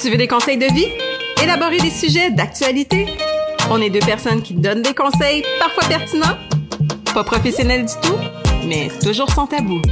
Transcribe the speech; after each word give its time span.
Tu 0.00 0.10
veux 0.10 0.16
des 0.16 0.28
conseils 0.28 0.58
de 0.58 0.72
vie? 0.72 0.86
Élaborer 1.42 1.78
des 1.78 1.90
sujets 1.90 2.30
d'actualité? 2.30 3.06
On 3.68 3.82
est 3.82 3.90
deux 3.90 3.98
personnes 3.98 4.42
qui 4.42 4.54
donnent 4.54 4.82
des 4.82 4.94
conseils 4.94 5.42
parfois 5.58 5.82
pertinents, 5.88 6.36
pas 7.12 7.24
professionnels 7.24 7.84
du 7.84 7.92
tout, 8.00 8.16
mais 8.68 8.90
toujours 9.02 9.28
sans 9.28 9.48
tabou. 9.48 9.82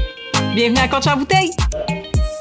Bienvenue 0.54 0.78
à 0.78 0.86
Compte 0.86 1.08
Bouteille! 1.18 1.50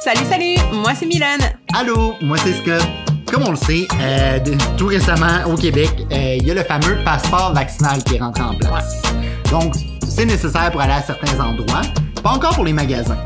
Salut, 0.04 0.26
salut! 0.30 0.58
Moi, 0.74 0.92
c'est 0.94 1.08
Mylène. 1.08 1.42
Allô, 1.76 2.14
moi 2.22 2.38
c'est 2.38 2.54
Scott. 2.54 2.88
Comme 3.26 3.48
on 3.48 3.52
le 3.52 3.58
sait, 3.58 3.88
euh, 4.00 4.40
tout 4.78 4.88
récemment 4.88 5.46
au 5.48 5.56
Québec, 5.56 5.90
euh, 6.12 6.36
il 6.40 6.46
y 6.46 6.52
a 6.52 6.54
le 6.54 6.64
fameux 6.64 7.04
passeport 7.04 7.52
vaccinal 7.54 8.04
qui 8.04 8.16
est 8.16 8.20
rentré 8.20 8.44
en 8.44 8.54
place. 8.54 9.02
Donc, 9.50 9.74
c'est 10.08 10.26
nécessaire 10.26 10.70
pour 10.72 10.82
aller 10.82 10.94
à 10.94 11.02
certains 11.02 11.40
endroits, 11.40 11.82
pas 12.22 12.30
encore 12.30 12.54
pour 12.54 12.66
les 12.66 12.74
magasins. 12.74 13.18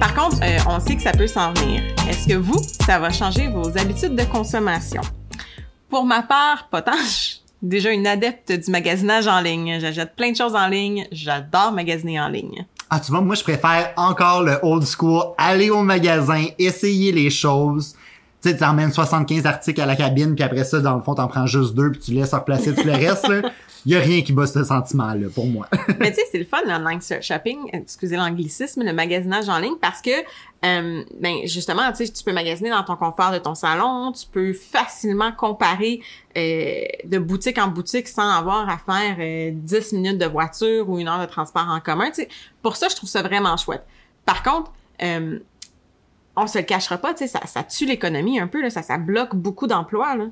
Par 0.00 0.14
contre, 0.14 0.38
euh, 0.42 0.58
on 0.66 0.80
sait 0.80 0.96
que 0.96 1.02
ça 1.02 1.12
peut 1.12 1.26
s'en 1.26 1.52
venir. 1.52 1.82
Est-ce 2.08 2.26
que 2.26 2.34
vous, 2.34 2.58
ça 2.86 2.98
va 2.98 3.10
changer 3.10 3.48
vos 3.48 3.76
habitudes 3.76 4.16
de 4.16 4.24
consommation? 4.24 5.02
Pour 5.90 6.06
ma 6.06 6.22
part, 6.22 6.68
pas 6.70 6.80
tant. 6.80 6.96
Je 7.04 7.10
suis 7.10 7.42
déjà 7.60 7.90
une 7.90 8.06
adepte 8.06 8.50
du 8.50 8.70
magasinage 8.70 9.28
en 9.28 9.40
ligne. 9.42 9.78
J'achète 9.78 10.16
plein 10.16 10.32
de 10.32 10.36
choses 10.36 10.56
en 10.56 10.68
ligne. 10.68 11.06
J'adore 11.12 11.72
magasiner 11.72 12.18
en 12.18 12.28
ligne. 12.28 12.64
Ah, 12.88 12.98
tu 12.98 13.12
vois, 13.12 13.20
moi 13.20 13.34
je 13.34 13.42
préfère 13.42 13.92
encore 13.96 14.42
le 14.42 14.58
old 14.62 14.84
school, 14.84 15.22
aller 15.38 15.70
au 15.70 15.82
magasin, 15.82 16.46
essayer 16.58 17.12
les 17.12 17.30
choses. 17.30 17.94
Tu 18.42 18.48
sais, 18.48 18.56
tu 18.56 18.64
emmènes 18.64 18.90
75 18.92 19.44
articles 19.44 19.80
à 19.80 19.86
la 19.86 19.94
cabine, 19.96 20.34
puis 20.34 20.42
après 20.42 20.64
ça, 20.64 20.80
dans 20.80 20.96
le 20.96 21.02
fond, 21.02 21.14
t'en 21.14 21.28
prends 21.28 21.46
juste 21.46 21.74
deux, 21.74 21.92
puis 21.92 22.00
tu 22.00 22.12
laisses 22.12 22.32
replacer 22.32 22.74
tout 22.74 22.86
le 22.86 22.92
reste. 22.92 23.28
là. 23.28 23.42
Il 23.86 23.92
y 23.92 23.96
a 23.96 24.00
rien 24.00 24.22
qui 24.22 24.32
bat 24.32 24.46
ce 24.46 24.62
sentiment-là, 24.62 25.28
pour 25.34 25.46
moi. 25.46 25.66
Mais 25.98 26.10
tu 26.10 26.16
sais, 26.16 26.26
c'est 26.30 26.38
le 26.38 26.44
fun, 26.44 26.60
l'online 26.66 27.00
shopping, 27.00 27.58
excusez 27.72 28.16
l'anglicisme, 28.16 28.82
le 28.84 28.92
magasinage 28.92 29.48
en 29.48 29.58
ligne, 29.58 29.76
parce 29.80 30.02
que, 30.02 30.10
euh, 30.10 31.02
ben, 31.18 31.36
justement, 31.46 31.90
tu 31.90 32.06
sais, 32.06 32.12
tu 32.12 32.22
peux 32.22 32.32
magasiner 32.32 32.70
dans 32.70 32.84
ton 32.84 32.96
confort 32.96 33.32
de 33.32 33.38
ton 33.38 33.54
salon, 33.54 34.12
tu 34.12 34.26
peux 34.26 34.52
facilement 34.52 35.32
comparer 35.32 36.00
euh, 36.36 36.84
de 37.04 37.18
boutique 37.18 37.58
en 37.58 37.68
boutique 37.68 38.08
sans 38.08 38.30
avoir 38.30 38.68
à 38.68 38.78
faire 38.78 39.16
euh, 39.18 39.50
10 39.54 39.92
minutes 39.94 40.18
de 40.18 40.26
voiture 40.26 40.88
ou 40.88 40.98
une 40.98 41.08
heure 41.08 41.20
de 41.20 41.26
transport 41.26 41.66
en 41.68 41.80
commun. 41.80 42.10
Pour 42.62 42.76
ça, 42.76 42.88
je 42.88 42.96
trouve 42.96 43.08
ça 43.08 43.22
vraiment 43.22 43.56
chouette. 43.56 43.84
Par 44.26 44.42
contre, 44.42 44.70
euh, 45.02 45.38
on 46.36 46.46
se 46.46 46.58
le 46.58 46.64
cachera 46.64 46.98
pas, 46.98 47.14
tu 47.14 47.26
sais, 47.26 47.38
ça, 47.44 47.62
tue 47.64 47.86
l'économie 47.86 48.38
un 48.38 48.46
peu, 48.46 48.68
ça, 48.70 48.82
ça 48.82 48.98
bloque 48.98 49.34
beaucoup 49.34 49.66
d'emplois, 49.66 50.16
là. 50.16 50.26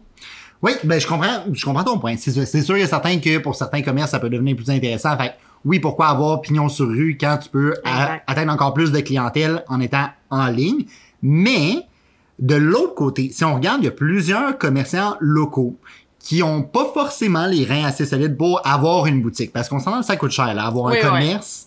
Oui, 0.62 0.72
ben 0.84 1.00
je 1.00 1.06
comprends, 1.06 1.44
je 1.52 1.64
comprends 1.64 1.84
ton 1.84 1.98
point. 1.98 2.16
C'est 2.16 2.62
sûr, 2.62 2.76
et 2.76 2.86
certain 2.86 3.18
que 3.18 3.38
pour 3.38 3.54
certains 3.54 3.82
commerces, 3.82 4.10
ça 4.10 4.18
peut 4.18 4.28
devenir 4.30 4.56
plus 4.56 4.70
intéressant. 4.70 5.16
Fait 5.16 5.28
que, 5.28 5.32
oui, 5.64 5.78
pourquoi 5.78 6.08
avoir 6.08 6.40
pignon 6.40 6.68
sur 6.68 6.86
rue 6.88 7.16
quand 7.20 7.38
tu 7.38 7.48
peux 7.48 7.74
Exact. 7.84 8.22
atteindre 8.26 8.52
encore 8.52 8.74
plus 8.74 8.90
de 8.90 9.00
clientèle 9.00 9.62
en 9.68 9.80
étant 9.80 10.06
en 10.30 10.46
ligne? 10.48 10.84
Mais 11.22 11.82
de 12.38 12.54
l'autre 12.56 12.94
côté, 12.94 13.30
si 13.32 13.44
on 13.44 13.54
regarde, 13.54 13.80
il 13.82 13.84
y 13.86 13.88
a 13.88 13.92
plusieurs 13.92 14.58
commerçants 14.58 15.16
locaux 15.20 15.76
qui 16.20 16.42
ont 16.42 16.62
pas 16.62 16.86
forcément 16.92 17.46
les 17.46 17.64
reins 17.64 17.84
assez 17.84 18.04
solides 18.04 18.36
pour 18.36 18.60
avoir 18.66 19.06
une 19.06 19.22
boutique. 19.22 19.52
Parce 19.52 19.68
qu'on 19.68 19.78
s'entend 19.78 20.00
que 20.00 20.06
ça 20.06 20.16
coûte 20.16 20.32
cher, 20.32 20.52
là, 20.54 20.66
avoir 20.66 20.86
Oui, 20.86 20.92
un 20.92 20.96
ouais. 20.96 21.08
commerce. 21.08 21.66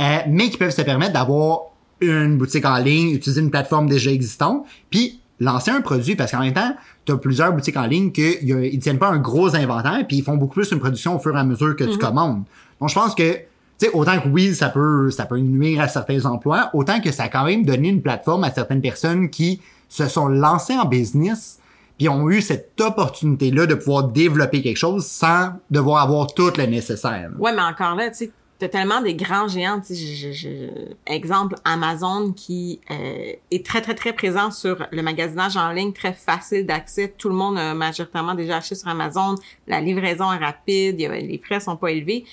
euh, 0.00 0.18
mais 0.28 0.48
qui 0.50 0.56
peuvent 0.56 0.74
se 0.74 0.82
permettre 0.82 1.12
d'avoir 1.12 1.60
une 2.00 2.38
boutique 2.38 2.64
en 2.64 2.78
ligne, 2.78 3.10
utiliser 3.10 3.42
une 3.42 3.50
plateforme 3.50 3.86
déjà 3.86 4.10
existante, 4.10 4.64
puis 4.88 5.19
lancer 5.40 5.70
un 5.70 5.80
produit 5.80 6.14
parce 6.14 6.30
qu'en 6.30 6.40
même 6.40 6.52
temps, 6.52 6.76
tu 7.06 7.12
as 7.12 7.16
plusieurs 7.16 7.52
boutiques 7.52 7.76
en 7.76 7.86
ligne 7.86 8.12
qui 8.12 8.36
ils 8.42 8.78
tiennent 8.78 8.98
pas 8.98 9.08
un 9.08 9.18
gros 9.18 9.56
inventaire 9.56 10.06
puis 10.06 10.18
ils 10.18 10.22
font 10.22 10.36
beaucoup 10.36 10.54
plus 10.54 10.70
une 10.70 10.78
production 10.78 11.16
au 11.16 11.18
fur 11.18 11.34
et 11.34 11.40
à 11.40 11.44
mesure 11.44 11.74
que 11.74 11.84
tu 11.84 11.98
commandes. 11.98 12.44
Donc 12.80 12.90
je 12.90 12.94
pense 12.94 13.14
que 13.14 13.32
tu 13.32 13.86
sais 13.86 13.90
autant 13.94 14.20
que 14.20 14.28
oui, 14.28 14.54
ça 14.54 14.68
peut 14.68 15.10
ça 15.10 15.24
peut 15.24 15.38
nuire 15.38 15.80
à 15.80 15.88
certains 15.88 16.26
emplois, 16.26 16.70
autant 16.74 17.00
que 17.00 17.10
ça 17.10 17.24
a 17.24 17.28
quand 17.28 17.44
même 17.44 17.64
donné 17.64 17.88
une 17.88 18.02
plateforme 18.02 18.44
à 18.44 18.50
certaines 18.50 18.82
personnes 18.82 19.30
qui 19.30 19.60
se 19.88 20.06
sont 20.06 20.28
lancées 20.28 20.76
en 20.76 20.84
business 20.84 21.58
puis 21.96 22.08
ont 22.08 22.30
eu 22.30 22.40
cette 22.40 22.80
opportunité 22.80 23.50
là 23.50 23.66
de 23.66 23.74
pouvoir 23.74 24.04
développer 24.04 24.62
quelque 24.62 24.78
chose 24.78 25.04
sans 25.04 25.52
devoir 25.70 26.02
avoir 26.02 26.28
tout 26.28 26.50
le 26.56 26.64
nécessaire. 26.64 27.30
Ouais, 27.38 27.52
mais 27.54 27.60
encore 27.60 27.94
là, 27.94 28.08
tu 28.08 28.16
sais, 28.16 28.30
t'as 28.60 28.68
tellement 28.68 29.00
des 29.00 29.14
grands 29.14 29.48
géants, 29.48 29.80
je- 29.88 30.68
exemple 31.06 31.56
Amazon 31.64 32.32
qui 32.32 32.80
euh, 32.90 33.32
est 33.50 33.66
très 33.66 33.80
très 33.80 33.94
très 33.94 34.12
présent 34.12 34.50
sur 34.50 34.86
le 34.92 35.02
magasinage 35.02 35.56
en 35.56 35.72
ligne, 35.72 35.92
très 35.92 36.12
facile 36.12 36.66
d'accès. 36.66 37.12
Tout 37.16 37.30
le 37.30 37.34
monde 37.34 37.58
a 37.58 37.74
majoritairement 37.74 38.34
déjà 38.34 38.58
acheté 38.58 38.74
sur 38.74 38.86
Amazon. 38.88 39.34
La 39.66 39.80
livraison 39.80 40.30
est 40.32 40.38
rapide, 40.38 40.98
les 40.98 41.40
frais 41.44 41.58
sont 41.60 41.76
pas 41.76 41.90
élevés. 41.90 42.24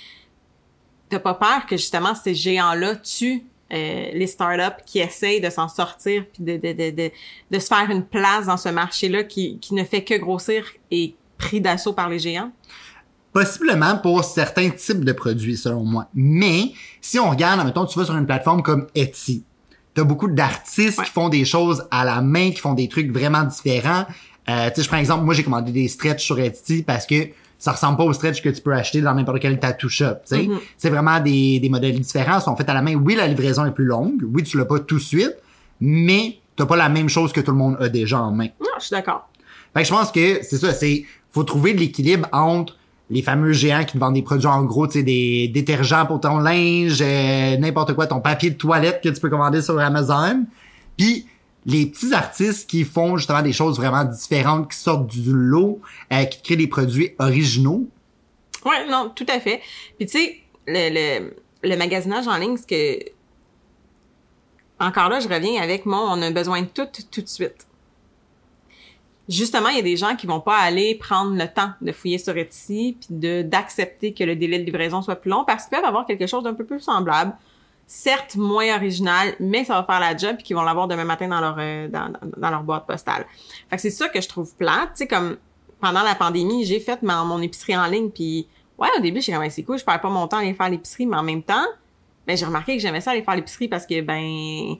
T'as 1.09 1.19
pas 1.19 1.33
peur 1.33 1.65
que 1.65 1.77
justement 1.77 2.13
ces 2.13 2.35
géants-là 2.35 2.97
tuent 2.97 3.45
euh, 3.73 4.09
les 4.13 4.27
startups 4.27 4.83
qui 4.85 4.99
essayent 4.99 5.41
de 5.41 5.49
s'en 5.49 5.69
sortir 5.69 6.25
puis 6.33 6.43
de, 6.43 6.57
de, 6.57 6.73
de, 6.73 6.89
de, 6.91 7.11
de 7.51 7.59
se 7.59 7.67
faire 7.67 7.89
une 7.89 8.03
place 8.05 8.45
dans 8.47 8.57
ce 8.57 8.69
marché-là 8.69 9.23
qui, 9.23 9.59
qui 9.59 9.73
ne 9.73 9.83
fait 9.85 10.03
que 10.03 10.15
grossir 10.15 10.65
et 10.91 11.15
pris 11.37 11.61
d'assaut 11.61 11.93
par 11.93 12.09
les 12.09 12.19
géants? 12.19 12.51
Possiblement 13.41 13.97
pour 13.97 14.23
certains 14.23 14.71
types 14.71 15.05
de 15.05 15.11
produits, 15.11 15.57
selon 15.57 15.83
moi. 15.83 16.07
Mais 16.15 16.71
si 17.01 17.19
on 17.19 17.29
regarde, 17.29 17.63
mettons, 17.63 17.85
tu 17.85 17.99
vas 17.99 18.05
sur 18.05 18.15
une 18.17 18.25
plateforme 18.25 18.63
comme 18.63 18.87
Etsy, 18.95 19.43
t'as 19.93 20.03
beaucoup 20.03 20.27
d'artistes 20.27 20.97
Ouais. 20.97 21.05
qui 21.05 21.11
font 21.11 21.29
des 21.29 21.45
choses 21.45 21.85
à 21.91 22.03
la 22.03 22.21
main, 22.21 22.49
qui 22.49 22.57
font 22.59 22.73
des 22.73 22.87
trucs 22.87 23.11
vraiment 23.11 23.43
différents. 23.43 24.05
Euh, 24.49 24.69
tu 24.69 24.77
sais, 24.77 24.83
je 24.83 24.87
prends 24.87 24.97
exemple, 24.97 25.23
moi 25.23 25.35
j'ai 25.35 25.43
commandé 25.43 25.71
des 25.71 25.87
stretch 25.87 26.25
sur 26.25 26.39
Etsy 26.39 26.81
parce 26.81 27.05
que 27.05 27.27
ça 27.59 27.73
ressemble 27.73 27.97
pas 27.97 28.05
aux 28.05 28.13
stretch 28.13 28.41
que 28.41 28.49
tu 28.49 28.59
peux 28.59 28.73
acheter 28.73 29.01
dans 29.01 29.13
n'importe 29.13 29.39
quel 29.39 29.59
tattoo 29.59 29.87
shop. 29.87 30.15
Tu 30.27 30.35
sais, 30.35 30.41
Mhm. 30.47 30.59
c'est 30.75 30.89
vraiment 30.89 31.19
des, 31.19 31.59
des 31.59 31.69
modèles 31.69 31.99
différents, 31.99 32.39
sont 32.39 32.55
faits 32.55 32.69
à 32.69 32.73
la 32.73 32.81
main. 32.81 32.95
Oui, 32.95 33.13
la 33.13 33.27
livraison 33.27 33.65
est 33.65 33.71
plus 33.71 33.85
longue. 33.85 34.23
Oui, 34.33 34.41
tu 34.41 34.57
l'as 34.57 34.65
pas 34.65 34.79
tout 34.79 34.95
de 34.97 35.01
suite, 35.01 35.35
mais 35.79 36.39
t'as 36.55 36.65
pas 36.65 36.75
la 36.75 36.89
même 36.89 37.07
chose 37.09 37.31
que 37.33 37.41
tout 37.41 37.51
le 37.51 37.57
monde 37.57 37.77
a 37.79 37.87
déjà 37.87 38.19
en 38.19 38.31
main. 38.31 38.47
Non, 38.59 38.67
je 38.79 38.85
suis 38.85 38.95
d'accord. 38.95 39.29
Fait 39.75 39.81
que 39.83 39.87
je 39.87 39.93
pense 39.93 40.11
que 40.11 40.39
c'est 40.41 40.57
ça, 40.57 40.73
c'est 40.73 41.05
faut 41.29 41.43
trouver 41.43 41.75
de 41.75 41.79
l'équilibre 41.81 42.27
entre 42.31 42.75
les 43.09 43.21
fameux 43.21 43.53
géants 43.53 43.85
qui 43.85 43.93
te 43.93 43.97
vendent 43.97 44.15
des 44.15 44.21
produits 44.21 44.47
en 44.47 44.63
gros, 44.63 44.87
tu 44.87 44.93
sais, 44.93 45.03
des 45.03 45.47
détergents 45.47 46.05
pour 46.05 46.19
ton 46.19 46.39
linge, 46.39 47.01
euh, 47.01 47.57
n'importe 47.57 47.93
quoi, 47.93 48.07
ton 48.07 48.19
papier 48.19 48.49
de 48.49 48.55
toilette 48.55 49.01
que 49.01 49.09
tu 49.09 49.21
peux 49.21 49.29
commander 49.29 49.61
sur 49.61 49.79
Amazon, 49.79 50.45
puis 50.97 51.25
les 51.65 51.85
petits 51.85 52.13
artistes 52.13 52.69
qui 52.69 52.83
font 52.83 53.17
justement 53.17 53.41
des 53.41 53.53
choses 53.53 53.77
vraiment 53.77 54.05
différentes, 54.05 54.71
qui 54.71 54.77
sortent 54.77 55.07
du 55.07 55.31
lot, 55.33 55.81
euh, 56.11 56.23
qui 56.25 56.41
créent 56.41 56.55
des 56.55 56.67
produits 56.67 57.11
originaux. 57.19 57.87
Ouais, 58.65 58.87
non, 58.89 59.11
tout 59.15 59.25
à 59.29 59.39
fait. 59.39 59.61
Puis 59.97 60.07
tu 60.07 60.17
sais, 60.17 60.37
le, 60.65 60.89
le, 61.21 61.33
le 61.63 61.77
magasinage 61.77 62.27
en 62.27 62.37
ligne, 62.37 62.57
ce 62.57 62.65
que... 62.65 63.05
Encore 64.79 65.09
là, 65.09 65.19
je 65.19 65.27
reviens 65.27 65.61
avec 65.61 65.85
mon 65.85 65.97
on 65.97 66.21
a 66.21 66.31
besoin 66.31 66.61
de 66.61 66.67
tout, 66.67 66.87
tout 67.09 67.21
de 67.21 67.27
suite. 67.27 67.67
Justement, 69.29 69.67
il 69.69 69.75
y 69.75 69.79
a 69.79 69.83
des 69.83 69.97
gens 69.97 70.15
qui 70.15 70.25
vont 70.25 70.39
pas 70.39 70.55
aller 70.55 70.95
prendre 70.95 71.35
le 71.35 71.47
temps 71.47 71.71
de 71.81 71.91
fouiller 71.91 72.17
sur 72.17 72.37
Etsy 72.37 72.97
puis 72.99 73.07
de 73.09 73.41
d'accepter 73.41 74.13
que 74.13 74.23
le 74.23 74.37
délai 74.37 74.59
de 74.59 74.63
livraison 74.63 75.01
soit 75.01 75.17
plus 75.17 75.29
long 75.29 75.43
parce 75.45 75.65
qu'ils 75.65 75.77
peuvent 75.77 75.85
avoir 75.85 76.05
quelque 76.05 76.27
chose 76.27 76.43
d'un 76.43 76.53
peu 76.53 76.63
plus 76.63 76.79
semblable. 76.79 77.33
Certes, 77.87 78.35
moins 78.35 78.75
original, 78.75 79.33
mais 79.39 79.65
ça 79.65 79.73
va 79.75 79.83
faire 79.83 79.99
la 79.99 80.15
job 80.15 80.35
puis 80.37 80.45
qu'ils 80.45 80.55
vont 80.55 80.63
l'avoir 80.63 80.87
demain 80.87 81.03
matin 81.03 81.27
dans 81.27 81.41
leur 81.41 81.55
euh, 81.59 81.89
dans, 81.89 82.49
leur 82.49 82.63
boîte 82.63 82.87
postale. 82.87 83.25
Fait 83.69 83.75
que 83.75 83.81
c'est 83.81 83.89
ça 83.89 84.07
que 84.07 84.21
je 84.21 84.27
trouve 84.29 84.53
plate, 84.55 84.91
tu 84.91 84.99
sais 84.99 85.07
comme 85.07 85.37
pendant 85.81 86.03
la 86.03 86.15
pandémie, 86.15 86.65
j'ai 86.65 86.79
fait 86.79 87.01
ma- 87.03 87.23
mon 87.23 87.41
épicerie 87.41 87.77
en 87.77 87.85
ligne 87.85 88.09
puis 88.09 88.47
ouais, 88.77 88.89
au 88.97 89.01
début, 89.01 89.21
j'ai 89.21 89.33
comme 89.33 89.49
c'est 89.49 89.63
cool, 89.63 89.77
je 89.77 89.83
perds 89.83 90.01
pas 90.01 90.09
mon 90.09 90.27
temps 90.27 90.37
à 90.37 90.41
aller 90.41 90.53
faire 90.53 90.69
l'épicerie, 90.69 91.05
mais 91.05 91.17
en 91.17 91.23
même 91.23 91.43
temps, 91.43 91.65
ben 92.25 92.37
j'ai 92.37 92.45
remarqué 92.45 92.75
que 92.75 92.81
j'aimais 92.81 93.01
ça 93.01 93.11
aller 93.11 93.23
faire 93.23 93.35
l'épicerie 93.35 93.67
parce 93.67 93.85
que 93.85 94.01
ben 94.01 94.77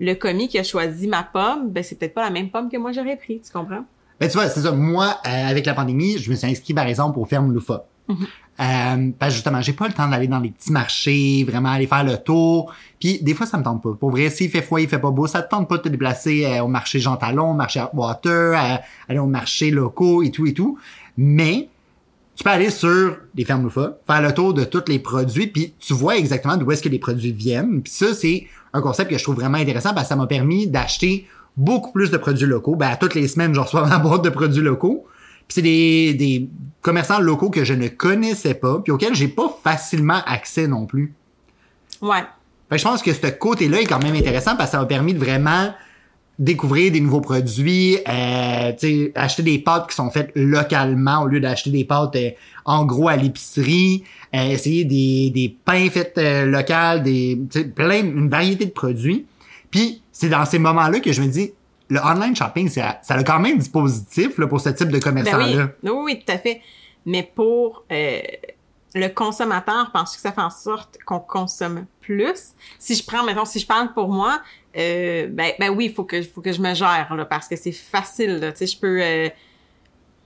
le 0.00 0.14
commis 0.14 0.48
qui 0.48 0.58
a 0.58 0.64
choisi 0.64 1.06
ma 1.06 1.22
pomme, 1.22 1.70
ben 1.70 1.84
c'est 1.84 1.96
peut-être 1.96 2.14
pas 2.14 2.24
la 2.24 2.30
même 2.30 2.50
pomme 2.50 2.70
que 2.70 2.76
moi 2.78 2.90
j'aurais 2.90 3.16
pris, 3.16 3.40
tu 3.40 3.52
comprends? 3.52 3.84
Ben, 4.18 4.28
tu 4.28 4.34
vois, 4.34 4.48
c'est 4.48 4.60
ça. 4.60 4.72
Moi, 4.72 5.16
euh, 5.26 5.46
avec 5.48 5.64
la 5.64 5.72
pandémie, 5.72 6.18
je 6.18 6.30
me 6.30 6.36
suis 6.36 6.46
inscrit, 6.46 6.74
par 6.74 6.86
exemple, 6.86 7.18
aux 7.18 7.24
fermes 7.24 7.52
Loufa. 7.52 7.86
Euh, 8.10 9.10
parce 9.18 9.30
que 9.30 9.34
justement, 9.36 9.62
j'ai 9.62 9.72
pas 9.72 9.86
le 9.86 9.94
temps 9.94 10.08
d'aller 10.08 10.26
dans 10.26 10.40
les 10.40 10.50
petits 10.50 10.72
marchés, 10.72 11.44
vraiment 11.44 11.70
aller 11.70 11.86
faire 11.86 12.04
le 12.04 12.18
tour. 12.18 12.74
Puis 12.98 13.22
des 13.22 13.32
fois, 13.32 13.46
ça 13.46 13.56
me 13.56 13.62
tente 13.62 13.82
pas. 13.82 13.94
Pour 13.94 14.10
vrai, 14.10 14.28
s'il 14.28 14.50
fait 14.50 14.60
froid, 14.60 14.80
il 14.80 14.88
fait 14.88 14.98
pas 14.98 15.10
beau, 15.10 15.26
ça 15.26 15.40
te 15.40 15.48
tente 15.48 15.68
pas 15.68 15.78
de 15.78 15.82
te 15.82 15.88
déplacer 15.88 16.44
euh, 16.44 16.64
au 16.64 16.68
marché 16.68 16.98
Jean 16.98 17.16
Talon, 17.16 17.52
au 17.52 17.54
marché 17.54 17.82
Water, 17.94 18.82
aller 19.08 19.18
au 19.18 19.26
marché 19.26 19.70
locaux 19.70 20.22
et 20.22 20.30
tout 20.30 20.46
et 20.46 20.52
tout. 20.52 20.78
Mais 21.16 21.68
tu 22.36 22.44
peux 22.44 22.50
aller 22.50 22.70
sur 22.70 23.18
les 23.34 23.44
fermes 23.44 23.64
Loufa, 23.64 23.98
faire 24.06 24.22
le 24.22 24.32
tour 24.32 24.54
de 24.54 24.64
tous 24.64 24.84
les 24.88 24.98
produits, 24.98 25.46
puis 25.46 25.74
tu 25.78 25.92
vois 25.92 26.16
exactement 26.16 26.56
d'où 26.56 26.70
est-ce 26.72 26.82
que 26.82 26.88
les 26.88 26.98
produits 26.98 27.32
viennent. 27.32 27.82
Puis 27.82 27.92
ça, 27.92 28.14
c'est 28.14 28.46
un 28.72 28.80
concept 28.80 29.10
que 29.10 29.18
je 29.18 29.22
trouve 29.22 29.34
vraiment 29.34 29.58
intéressant 29.58 29.92
parce 29.92 30.04
que 30.04 30.08
ça 30.08 30.16
m'a 30.16 30.26
permis 30.26 30.66
d'acheter 30.66 31.26
beaucoup 31.56 31.92
plus 31.92 32.10
de 32.10 32.16
produits 32.16 32.46
locaux. 32.46 32.76
Ben, 32.76 32.96
toutes 32.98 33.14
les 33.14 33.28
semaines, 33.28 33.54
je 33.54 33.60
reçois 33.60 33.86
ma 33.88 33.98
boîte 33.98 34.22
de 34.22 34.30
produits 34.30 34.62
locaux. 34.62 35.06
Puis 35.48 35.56
c'est 35.56 35.62
des, 35.62 36.14
des 36.14 36.48
commerçants 36.80 37.18
locaux 37.18 37.50
que 37.50 37.64
je 37.64 37.74
ne 37.74 37.88
connaissais 37.88 38.54
pas, 38.54 38.78
puis 38.78 38.92
auxquels 38.92 39.14
j'ai 39.14 39.28
pas 39.28 39.54
facilement 39.62 40.22
accès 40.26 40.66
non 40.66 40.86
plus. 40.86 41.12
Ouais. 42.00 42.22
Fait 42.68 42.76
que 42.76 42.78
je 42.78 42.84
pense 42.84 43.02
que 43.02 43.12
ce 43.12 43.26
côté-là 43.26 43.80
est 43.80 43.86
quand 43.86 44.02
même 44.02 44.14
intéressant 44.14 44.56
parce 44.56 44.70
que 44.70 44.76
ça 44.76 44.78
m'a 44.78 44.86
permis 44.86 45.12
de 45.12 45.18
vraiment 45.18 45.72
découvrir 46.40 46.90
des 46.90 47.00
nouveaux 47.00 47.20
produits, 47.20 47.98
euh, 48.08 48.72
acheter 49.14 49.42
des 49.42 49.58
pâtes 49.58 49.90
qui 49.90 49.94
sont 49.94 50.10
faites 50.10 50.32
localement 50.34 51.22
au 51.22 51.26
lieu 51.26 51.38
d'acheter 51.38 51.70
des 51.70 51.84
pâtes 51.84 52.16
euh, 52.16 52.30
en 52.64 52.86
gros 52.86 53.08
à 53.08 53.16
l'épicerie, 53.16 54.04
euh, 54.34 54.48
essayer 54.48 54.84
des, 54.84 55.30
des 55.30 55.54
pains 55.64 55.90
faits 55.90 56.16
euh, 56.16 56.46
locaux, 56.46 57.02
des 57.04 57.38
plein 57.76 58.00
une 58.00 58.30
variété 58.30 58.64
de 58.64 58.70
produits. 58.70 59.26
Puis 59.70 60.02
c'est 60.12 60.30
dans 60.30 60.46
ces 60.46 60.58
moments-là 60.58 61.00
que 61.00 61.12
je 61.12 61.20
me 61.20 61.28
dis 61.28 61.52
le 61.90 62.00
online 62.00 62.34
shopping, 62.34 62.68
ça, 62.68 63.00
ça 63.02 63.14
a 63.14 63.22
quand 63.22 63.40
même 63.40 63.58
du 63.58 63.68
positif 63.68 64.38
là, 64.38 64.46
pour 64.46 64.60
ce 64.60 64.70
type 64.70 64.88
de 64.88 64.92
Ben 64.92 65.00
commerçant-là. 65.00 65.68
oui. 65.82 65.90
oui, 65.90 66.00
oui, 66.04 66.22
tout 66.24 66.32
à 66.32 66.38
fait. 66.38 66.62
Mais 67.04 67.30
pour 67.34 67.84
euh, 67.92 68.20
le 68.94 69.08
consommateur, 69.08 69.90
pense 69.92 70.14
que 70.14 70.22
ça 70.22 70.32
fait 70.32 70.40
en 70.40 70.50
sorte 70.50 70.98
qu'on 71.04 71.20
consomme 71.20 71.84
plus? 72.00 72.54
Si 72.78 72.94
je 72.94 73.04
prends, 73.04 73.24
maintenant, 73.24 73.44
si 73.44 73.58
je 73.58 73.66
parle 73.66 73.92
pour 73.92 74.08
moi, 74.08 74.40
euh, 74.76 75.26
ben, 75.30 75.52
ben 75.58 75.70
oui, 75.70 75.86
il 75.86 75.92
faut 75.92 76.04
que, 76.04 76.22
faut 76.22 76.40
que 76.40 76.52
je 76.52 76.60
me 76.60 76.74
gère, 76.74 77.12
là, 77.16 77.24
parce 77.24 77.48
que 77.48 77.56
c'est 77.56 77.72
facile, 77.72 78.38
là. 78.38 78.52
Tu 78.52 78.58
sais, 78.58 78.66
je 78.66 78.78
peux... 78.78 79.00
euh, 79.02 79.28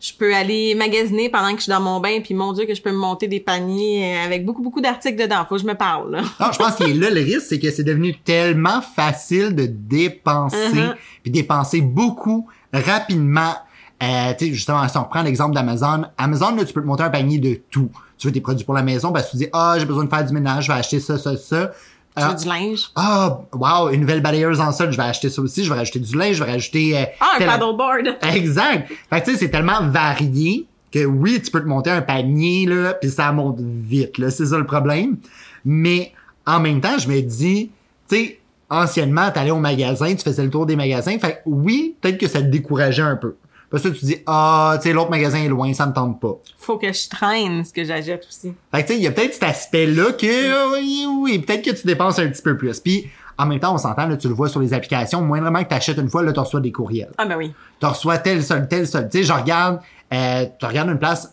je 0.01 0.13
peux 0.13 0.35
aller 0.35 0.75
magasiner 0.75 1.31
pendant 1.31 1.53
que 1.53 1.59
je 1.59 1.63
suis 1.63 1.71
dans 1.71 1.81
mon 1.81 1.99
bain, 1.99 2.21
puis 2.23 2.35
mon 2.35 2.53
Dieu 2.53 2.67
que 2.67 2.75
je 2.75 2.83
peux 2.83 2.91
me 2.91 2.97
monter 2.97 3.27
des 3.27 3.41
paniers 3.41 4.17
euh, 4.19 4.25
avec 4.27 4.45
beaucoup, 4.45 4.61
beaucoup 4.61 4.83
d'articles 4.83 5.17
dedans. 5.17 5.47
Faut 5.49 5.55
que 5.55 5.63
je 5.63 5.67
me 5.67 5.75
parle, 5.75 6.11
là. 6.17 6.21
Non, 6.41 6.53
je 6.53 6.59
pense 6.59 6.75
qu'il 6.75 6.91
est 6.91 6.95
là 6.95 7.09
le 7.09 7.23
risque, 7.23 7.47
c'est 7.49 7.59
que 7.59 7.71
c'est 7.71 7.85
devenu 7.85 8.15
tellement 8.19 8.83
facile 8.83 9.55
de 9.55 9.65
dépenser, 9.65 10.57
Mhm. 10.75 10.95
puis 11.23 11.33
dépenser 11.33 11.81
beaucoup 11.81 12.47
rapidement. 12.71 13.55
Euh, 14.03 14.35
tu 14.37 14.47
sais, 14.49 14.53
justement, 14.53 14.87
si 14.89 14.99
on 14.99 15.05
prend 15.05 15.23
l'exemple 15.23 15.55
d'Amazon, 15.55 16.05
Amazon, 16.19 16.55
là, 16.55 16.65
tu 16.67 16.75
peux 16.75 16.83
te 16.83 16.87
monter 16.87 17.05
un 17.05 17.11
panier 17.11 17.39
de 17.39 17.55
tout. 17.71 17.89
Tu 18.19 18.27
veux 18.27 18.33
des 18.33 18.43
produits 18.43 18.65
pour 18.65 18.75
la 18.75 18.83
maison, 18.83 19.11
que 19.11 19.31
tu 19.31 19.37
dis, 19.39 19.49
ah, 19.55 19.77
j'ai 19.79 19.87
besoin 19.87 20.05
de 20.05 20.11
faire 20.11 20.25
du 20.25 20.35
ménage, 20.35 20.65
je 20.67 20.73
vais 20.73 20.79
acheter 20.79 21.01
ça, 21.01 21.17
ça, 21.17 21.35
ça. 21.39 21.71
Je 22.17 22.23
Ah, 22.23 22.29
veux 22.31 22.37
du 22.37 22.45
linge? 22.49 22.91
Ah, 22.95 23.41
wow, 23.53 23.91
une 23.91 24.03
nouvelle 24.03 24.23
balayeuse 24.23 24.61
en 24.61 24.71
sol, 24.71 24.93
je 24.93 24.97
vais 24.97 25.03
acheter 25.03 25.31
ça 25.31 25.43
aussi, 25.43 25.65
je 25.65 25.71
vais 25.73 25.77
rajouter 25.79 25.99
du 25.99 26.17
linge, 26.17 26.37
je 26.37 26.45
vais 26.45 26.53
rajouter... 26.53 26.97
euh, 26.97 27.05
Ah, 27.21 27.33
un 27.35 27.39
tel- 27.39 27.47
paddleboard. 27.49 28.17
Exact. 28.35 28.89
Fait 29.11 29.21
que 29.21 29.25
tu 29.25 29.33
sais, 29.33 29.39
c'est 29.39 29.51
tellement 29.51 29.81
varié 29.89 30.67
que 30.93 31.05
oui, 31.05 31.41
tu 31.43 31.51
peux 31.51 31.61
te 31.61 31.67
monter 31.67 31.91
un 31.91 32.03
panier, 32.03 32.67
là, 32.67 32.95
puis 32.95 33.11
ça 33.11 33.33
monte 33.33 33.59
vite, 33.61 34.19
là. 34.19 34.31
C'est 34.31 34.47
ça 34.47 34.59
le 34.59 34.65
problème. 34.67 35.17
Mais 35.65 36.13
en 36.47 36.61
même 36.61 36.81
temps, 36.81 36.99
je 36.99 37.09
me 37.09 37.21
dis, 37.21 37.71
tu 38.09 38.17
sais, 38.17 38.39
anciennement, 38.71 39.31
t'allais 39.33 39.51
au 39.51 39.59
magasin, 39.59 40.15
tu 40.15 40.23
faisais 40.23 40.45
le 40.45 40.51
tour 40.51 40.67
des 40.67 40.77
magasins. 40.77 41.19
Fait 41.19 41.33
que 41.33 41.39
oui, 41.47 41.97
peut-être 42.01 42.19
que 42.19 42.29
ça 42.29 42.41
te 42.41 42.47
décourageait 42.47 43.03
un 43.03 43.17
peu. 43.17 43.35
Parce 43.75 43.83
que 43.83 43.89
tu 43.99 44.05
dis, 44.05 44.17
ah, 44.27 44.75
tu 44.81 44.83
sais, 44.89 44.93
l'autre 44.95 45.11
magasin 45.11 45.39
est 45.39 45.49
loin, 45.49 45.73
ça 45.75 45.85
me 45.87 45.93
tente 45.93 46.21
pas. 46.21 46.35
Faut 46.59 46.79
que 46.79 46.93
je 46.93 47.09
traîne 47.09 47.65
ce 47.65 47.73
que 47.73 47.83
j'achète 47.85 48.25
aussi. 48.29 48.53
Fait 48.73 48.83
que 48.83 48.87
tu 48.87 48.93
sais, 48.93 48.99
il 49.01 49.03
y 49.03 49.07
a 49.09 49.11
peut-être 49.11 49.35
cet 49.35 49.43
aspect-là 49.43 50.13
que, 50.13 50.27
euh, 50.27 50.73
oui, 50.79 51.05
oui, 51.21 51.39
peut-être 51.41 51.65
que 51.65 51.71
tu 51.73 51.85
dépenses 51.87 52.19
un 52.21 52.29
petit 52.29 52.43
peu 52.43 52.57
plus. 52.57 52.79
Puis, 52.79 53.09
en 53.37 53.47
même 53.47 53.59
temps, 53.59 53.75
on 53.75 53.79
s'entend, 53.79 54.07
là, 54.07 54.17
tu 54.17 54.29
le 54.29 54.35
vois 54.35 54.49
sur 54.49 54.61
les 54.61 54.73
applications, 54.75 55.21
moindrement 55.23 55.63
que 55.65 55.69
t'achètes 55.71 55.99
une 55.99 56.09
fois, 56.09 56.23
là, 56.23 56.33
tu 56.33 56.39
reçois 56.39 56.61
des 56.61 56.71
courriels. 56.71 57.11
Ah, 57.19 57.27
ben 57.27 57.37
oui. 57.37 57.53
tu 57.81 57.87
reçois 57.87 58.19
tel 58.19 58.45
seul, 58.45 58.69
tel 58.69 58.87
seul. 58.87 59.09
Tu 59.11 59.19
sais, 59.19 59.25
je 59.25 59.33
regarde, 59.33 59.81
euh, 60.13 60.47
tu 60.57 60.67
regardes 60.67 60.91
une 60.91 60.99
place, 61.01 61.33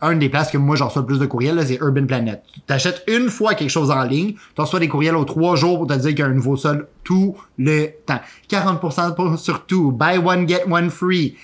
une 0.00 0.18
des 0.18 0.28
places 0.30 0.50
que 0.50 0.58
moi 0.58 0.76
j'en 0.76 0.86
reçois 0.88 1.02
le 1.02 1.06
plus 1.06 1.18
de 1.18 1.26
courriels, 1.26 1.54
là, 1.56 1.66
c'est 1.66 1.76
Urban 1.76 2.06
Planet. 2.06 2.42
Tu 2.52 2.60
t'achètes 2.60 3.02
une 3.08 3.28
fois 3.28 3.54
quelque 3.54 3.68
chose 3.70 3.90
en 3.90 4.02
ligne, 4.04 4.34
tu 4.54 4.60
reçois 4.60 4.80
des 4.80 4.88
courriels 4.88 5.16
aux 5.16 5.24
trois 5.26 5.56
jours 5.56 5.76
pour 5.78 5.86
te 5.86 5.92
dire 5.94 6.10
qu'il 6.10 6.18
y 6.20 6.22
a 6.22 6.26
un 6.26 6.32
nouveau 6.34 6.56
sol 6.56 6.88
tout 7.04 7.36
le 7.58 7.88
temps. 8.06 8.20
40% 8.48 9.14
pour- 9.14 9.38
sur 9.38 9.66
tout. 9.66 9.92
Buy 9.92 10.16
one, 10.18 10.48
get 10.48 10.64
one 10.70 10.88
free. 10.90 11.36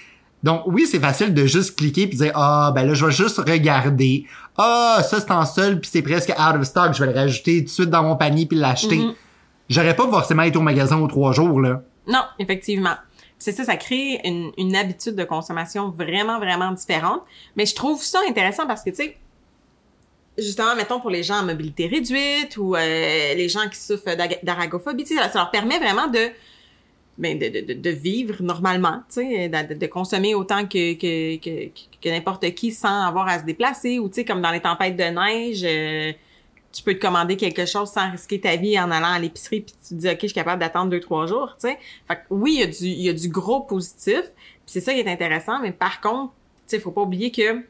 Donc 0.43 0.63
oui, 0.67 0.87
c'est 0.87 1.01
facile 1.01 1.35
de 1.35 1.45
juste 1.47 1.77
cliquer 1.77 2.07
puis 2.07 2.17
dire 2.17 2.33
ah 2.35 2.73
ben 2.75 2.87
là 2.87 2.95
je 2.95 3.05
vais 3.05 3.13
juste 3.13 3.39
regarder. 3.39 4.25
Ah 4.57 5.03
ça 5.03 5.21
c'est 5.21 5.31
en 5.31 5.45
solde 5.45 5.81
puis 5.81 5.91
c'est 5.93 6.03
presque 6.03 6.31
out 6.31 6.57
of 6.57 6.65
stock, 6.65 6.95
je 6.95 7.05
vais 7.05 7.13
le 7.13 7.19
rajouter 7.19 7.59
tout 7.59 7.65
de 7.67 7.71
suite 7.71 7.91
dans 7.91 8.03
mon 8.03 8.17
panier 8.17 8.47
puis 8.47 8.57
l'acheter. 8.57 8.99
Mhm. 8.99 9.15
J'aurais 9.69 9.95
pas 9.95 10.09
forcément 10.09 10.43
été 10.43 10.57
au 10.57 10.63
magasin 10.63 10.99
aux 10.99 11.09
trois 11.09 11.33
jours 11.33 11.61
là. 11.61 11.83
Non, 12.07 12.23
effectivement. 12.39 12.95
C'est 13.39 13.53
ça, 13.53 13.65
ça 13.65 13.77
crée 13.77 14.21
une, 14.25 14.53
une 14.59 14.77
habitude 14.77 15.15
de 15.15 15.25
consommation 15.25 15.91
vraiment, 15.91 16.39
vraiment 16.39 16.73
différente. 16.73 17.23
Mais 17.57 17.65
je 17.65 17.75
trouve 17.75 18.03
ça 18.03 18.19
intéressant 18.29 18.67
parce 18.67 18.83
que, 18.83 18.91
tu 18.91 18.97
sais, 18.97 19.17
justement, 20.37 20.77
mettons 20.77 21.01
pour 21.01 21.09
les 21.09 21.23
gens 21.23 21.39
à 21.39 21.43
mobilité 21.43 21.87
réduite 21.87 22.57
ou 22.59 22.77
euh, 22.77 23.35
les 23.35 23.49
gens 23.49 23.69
qui 23.71 23.79
souffrent 23.79 24.15
d'aragophobie, 24.43 25.05
tu 25.05 25.15
sais, 25.15 25.23
ça, 25.23 25.31
ça 25.31 25.39
leur 25.39 25.51
permet 25.51 25.79
vraiment 25.79 26.09
de, 26.09 26.31
ben, 27.21 27.39
de, 27.39 27.49
de, 27.49 27.75
de- 27.75 27.91
vivre 27.91 28.43
normalement, 28.43 29.03
sais, 29.09 29.49
de, 29.49 29.75
de- 29.75 29.87
consommer 29.87 30.35
autant 30.35 30.67
que, 30.67 30.95
que, 30.95 31.37
que, 31.37 31.69
que 32.03 32.09
n'importe 32.09 32.53
qui 32.55 32.73
sans 32.73 33.03
avoir 33.03 33.29
à 33.29 33.39
se 33.39 33.45
déplacer 33.45 33.99
ou, 33.99 34.11
comme 34.27 34.41
dans 34.41 34.51
les 34.51 34.61
tempêtes 34.61 34.97
de 34.97 35.05
neige, 35.05 35.63
euh, 35.65 36.13
tu 36.73 36.83
peux 36.83 36.95
te 36.95 37.01
commander 37.01 37.37
quelque 37.37 37.67
chose 37.67 37.91
sans 37.91 38.11
risquer 38.11 38.41
ta 38.41 38.57
vie 38.57 38.79
en 38.79 38.91
allant 38.91 39.13
à 39.13 39.19
l'épicerie 39.19 39.61
puis 39.61 39.75
tu 39.83 39.89
te 39.91 39.95
dis 39.95 40.09
ok 40.09 40.19
je 40.23 40.27
suis 40.29 40.35
capable 40.35 40.61
d'attendre 40.61 40.91
deux 40.91 41.01
trois 41.01 41.27
jours 41.27 41.57
tu 41.61 41.69
sais. 41.69 41.79
Fait 42.07 42.17
que 42.17 42.21
oui 42.31 42.55
il 42.55 42.61
y 42.61 42.63
a 42.63 42.67
du 42.67 42.85
il 42.87 43.03
y 43.03 43.09
a 43.09 43.13
du 43.13 43.29
gros 43.29 43.61
positif 43.61 44.23
c'est 44.67 44.81
ça 44.81 44.93
qui 44.95 45.01
est 45.01 45.09
intéressant 45.09 45.61
mais 45.61 45.73
par 45.73 46.01
contre 46.01 46.33
tu 46.33 46.77
sais 46.77 46.81
faut 46.81 46.93
pas 46.93 47.03
oublier 47.03 47.33
que 47.33 47.65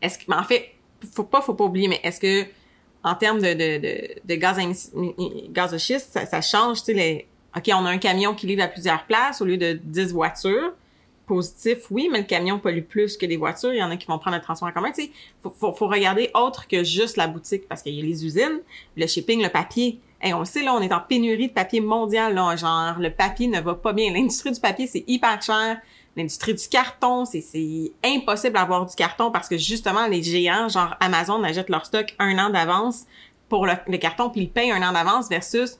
est-ce 0.00 0.18
que 0.18 0.24
mais 0.28 0.36
en 0.36 0.44
fait 0.44 0.70
faut 1.14 1.24
pas 1.24 1.42
faut 1.42 1.54
pas 1.54 1.64
oublier 1.64 1.88
mais 1.88 2.00
est-ce 2.02 2.18
que 2.20 2.48
en 3.04 3.14
termes 3.14 3.40
de 3.40 3.52
de 3.52 4.14
de, 4.24 4.34
gaz 4.36 5.76
schiste 5.76 6.12
ça, 6.12 6.24
ça 6.24 6.40
change 6.40 6.78
tu 6.78 6.86
sais 6.86 6.94
les 6.94 7.26
ok 7.56 7.70
on 7.74 7.84
a 7.84 7.90
un 7.90 7.98
camion 7.98 8.34
qui 8.34 8.46
livre 8.46 8.62
à 8.62 8.68
plusieurs 8.68 9.04
places 9.04 9.40
au 9.40 9.44
lieu 9.44 9.56
de 9.56 9.72
10 9.82 10.12
voitures 10.12 10.72
positif, 11.26 11.90
oui, 11.90 12.08
mais 12.10 12.18
le 12.18 12.24
camion 12.24 12.58
pollue 12.58 12.82
plus 12.82 13.16
que 13.16 13.26
les 13.26 13.36
voitures. 13.36 13.72
Il 13.72 13.78
y 13.78 13.82
en 13.82 13.90
a 13.90 13.96
qui 13.96 14.06
vont 14.06 14.18
prendre 14.18 14.36
le 14.36 14.42
transport 14.42 14.68
en 14.68 14.72
commun. 14.72 14.92
Sais, 14.92 15.10
faut, 15.42 15.72
faut, 15.72 15.88
regarder 15.88 16.30
autre 16.34 16.68
que 16.68 16.84
juste 16.84 17.16
la 17.16 17.26
boutique 17.26 17.68
parce 17.68 17.82
qu'il 17.82 17.94
y 17.94 18.00
a 18.00 18.04
les 18.04 18.24
usines, 18.24 18.60
le 18.96 19.06
shipping, 19.06 19.42
le 19.42 19.48
papier. 19.48 20.00
Hey, 20.20 20.34
on 20.34 20.40
le 20.40 20.44
sait, 20.44 20.62
là, 20.62 20.74
on 20.74 20.80
est 20.80 20.92
en 20.92 21.00
pénurie 21.00 21.48
de 21.48 21.52
papier 21.52 21.80
mondial, 21.80 22.34
là. 22.34 22.54
Genre, 22.56 22.98
le 22.98 23.10
papier 23.10 23.48
ne 23.48 23.60
va 23.60 23.74
pas 23.74 23.92
bien. 23.92 24.12
L'industrie 24.12 24.52
du 24.52 24.60
papier, 24.60 24.86
c'est 24.86 25.04
hyper 25.06 25.40
cher. 25.42 25.78
L'industrie 26.16 26.54
du 26.54 26.68
carton, 26.68 27.24
c'est, 27.24 27.42
impossible 28.04 28.54
d'avoir 28.54 28.84
du 28.84 28.94
carton 28.94 29.30
parce 29.30 29.48
que 29.48 29.56
justement, 29.56 30.06
les 30.06 30.22
géants, 30.22 30.68
genre 30.68 30.94
Amazon, 31.00 31.42
achètent 31.42 31.70
leur 31.70 31.86
stock 31.86 32.14
un 32.18 32.38
an 32.38 32.50
d'avance 32.50 33.06
pour 33.48 33.66
le, 33.66 33.72
le 33.88 33.96
carton 33.96 34.28
puis 34.28 34.42
ils 34.42 34.44
le 34.44 34.50
payent 34.50 34.70
un 34.70 34.86
an 34.86 34.92
d'avance 34.92 35.30
versus 35.30 35.78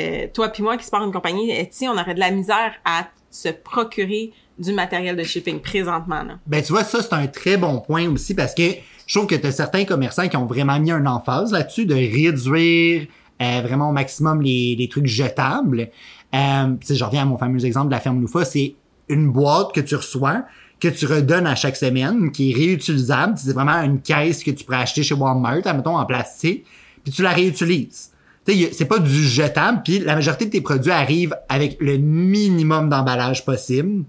euh, 0.00 0.26
toi 0.32 0.48
puis 0.48 0.62
moi 0.62 0.76
qui 0.76 0.84
se 0.84 0.90
part 0.90 1.04
une 1.04 1.12
compagnie 1.12 1.50
Etsy, 1.50 1.88
on 1.88 1.92
aurait 1.92 2.14
de 2.14 2.20
la 2.20 2.30
misère 2.30 2.74
à 2.84 3.08
se 3.30 3.48
procurer 3.48 4.32
du 4.58 4.72
matériel 4.72 5.16
de 5.16 5.22
shipping 5.22 5.60
présentement. 5.60 6.22
Là. 6.22 6.38
Ben, 6.46 6.62
tu 6.62 6.72
vois, 6.72 6.84
ça, 6.84 7.02
c'est 7.02 7.14
un 7.14 7.26
très 7.26 7.56
bon 7.56 7.80
point 7.80 8.08
aussi 8.08 8.34
parce 8.34 8.54
que 8.54 8.62
je 9.06 9.18
trouve 9.18 9.26
que 9.26 9.34
tu 9.34 9.46
as 9.46 9.52
certains 9.52 9.84
commerçants 9.84 10.28
qui 10.28 10.36
ont 10.36 10.46
vraiment 10.46 10.78
mis 10.78 10.90
un 10.90 11.06
emphase 11.06 11.52
là-dessus 11.52 11.86
de 11.86 11.94
réduire 11.94 13.06
euh, 13.40 13.60
vraiment 13.62 13.88
au 13.88 13.92
maximum 13.92 14.42
les, 14.42 14.76
les 14.78 14.88
trucs 14.88 15.06
jetables. 15.06 15.90
Euh, 16.34 16.76
je 16.88 17.04
reviens 17.04 17.22
à 17.22 17.24
mon 17.24 17.36
fameux 17.36 17.64
exemple 17.64 17.88
de 17.88 17.92
la 17.92 18.00
ferme 18.00 18.20
Loufa, 18.20 18.44
c'est 18.44 18.74
une 19.08 19.30
boîte 19.30 19.72
que 19.74 19.80
tu 19.80 19.96
reçois, 19.96 20.44
que 20.80 20.88
tu 20.88 21.06
redonnes 21.06 21.46
à 21.46 21.54
chaque 21.54 21.76
semaine, 21.76 22.30
qui 22.30 22.50
est 22.50 22.54
réutilisable. 22.54 23.34
C'est 23.36 23.52
vraiment 23.52 23.82
une 23.82 24.00
caisse 24.00 24.42
que 24.44 24.50
tu 24.50 24.64
pourrais 24.64 24.78
acheter 24.78 25.02
chez 25.02 25.14
Walmart, 25.14 25.60
admettons, 25.64 25.96
en 25.96 26.06
plastique, 26.06 26.64
puis 27.04 27.12
tu 27.12 27.22
la 27.22 27.32
réutilises. 27.32 28.11
C'est 28.46 28.86
pas 28.86 28.98
du 28.98 29.24
jetable, 29.24 29.82
puis 29.84 30.00
la 30.00 30.14
majorité 30.14 30.46
de 30.46 30.50
tes 30.50 30.60
produits 30.60 30.90
arrivent 30.90 31.36
avec 31.48 31.76
le 31.80 31.96
minimum 31.96 32.88
d'emballage 32.88 33.44
possible. 33.44 34.04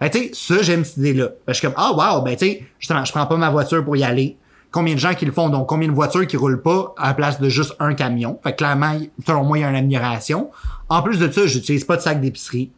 Ben, 0.00 0.08
tu 0.08 0.18
sais, 0.18 0.30
ça, 0.32 0.62
j'aime 0.62 0.84
cette 0.84 0.98
idée-là. 0.98 1.28
Ben, 1.46 1.52
je 1.52 1.54
suis 1.54 1.66
comme, 1.66 1.76
ah, 1.76 1.92
wow, 1.92 2.22
ben, 2.22 2.36
tu 2.36 2.46
sais, 2.46 2.64
justement, 2.78 3.04
je 3.04 3.12
prends 3.12 3.26
pas 3.26 3.36
ma 3.36 3.50
voiture 3.50 3.84
pour 3.84 3.96
y 3.96 4.02
aller. 4.02 4.36
Combien 4.70 4.94
de 4.94 5.00
gens 5.00 5.14
qui 5.14 5.26
le 5.26 5.32
font? 5.32 5.48
Donc, 5.48 5.68
combien 5.68 5.88
de 5.88 5.92
voitures 5.92 6.26
qui 6.26 6.36
roulent 6.36 6.62
pas 6.62 6.94
à 6.96 7.08
la 7.08 7.14
place 7.14 7.40
de 7.40 7.48
juste 7.48 7.74
un 7.80 7.94
camion? 7.94 8.38
Fait 8.42 8.52
que 8.52 8.58
clairement, 8.58 8.96
selon 9.26 9.44
moi, 9.44 9.58
il 9.58 9.62
y 9.62 9.64
a 9.64 9.70
une 9.70 9.76
amélioration. 9.76 10.50
En 10.88 11.02
plus 11.02 11.18
de 11.18 11.30
ça, 11.30 11.46
j'utilise 11.46 11.84
pas 11.84 11.96
de 11.96 12.02
sac 12.02 12.20
d'épicerie. 12.20 12.70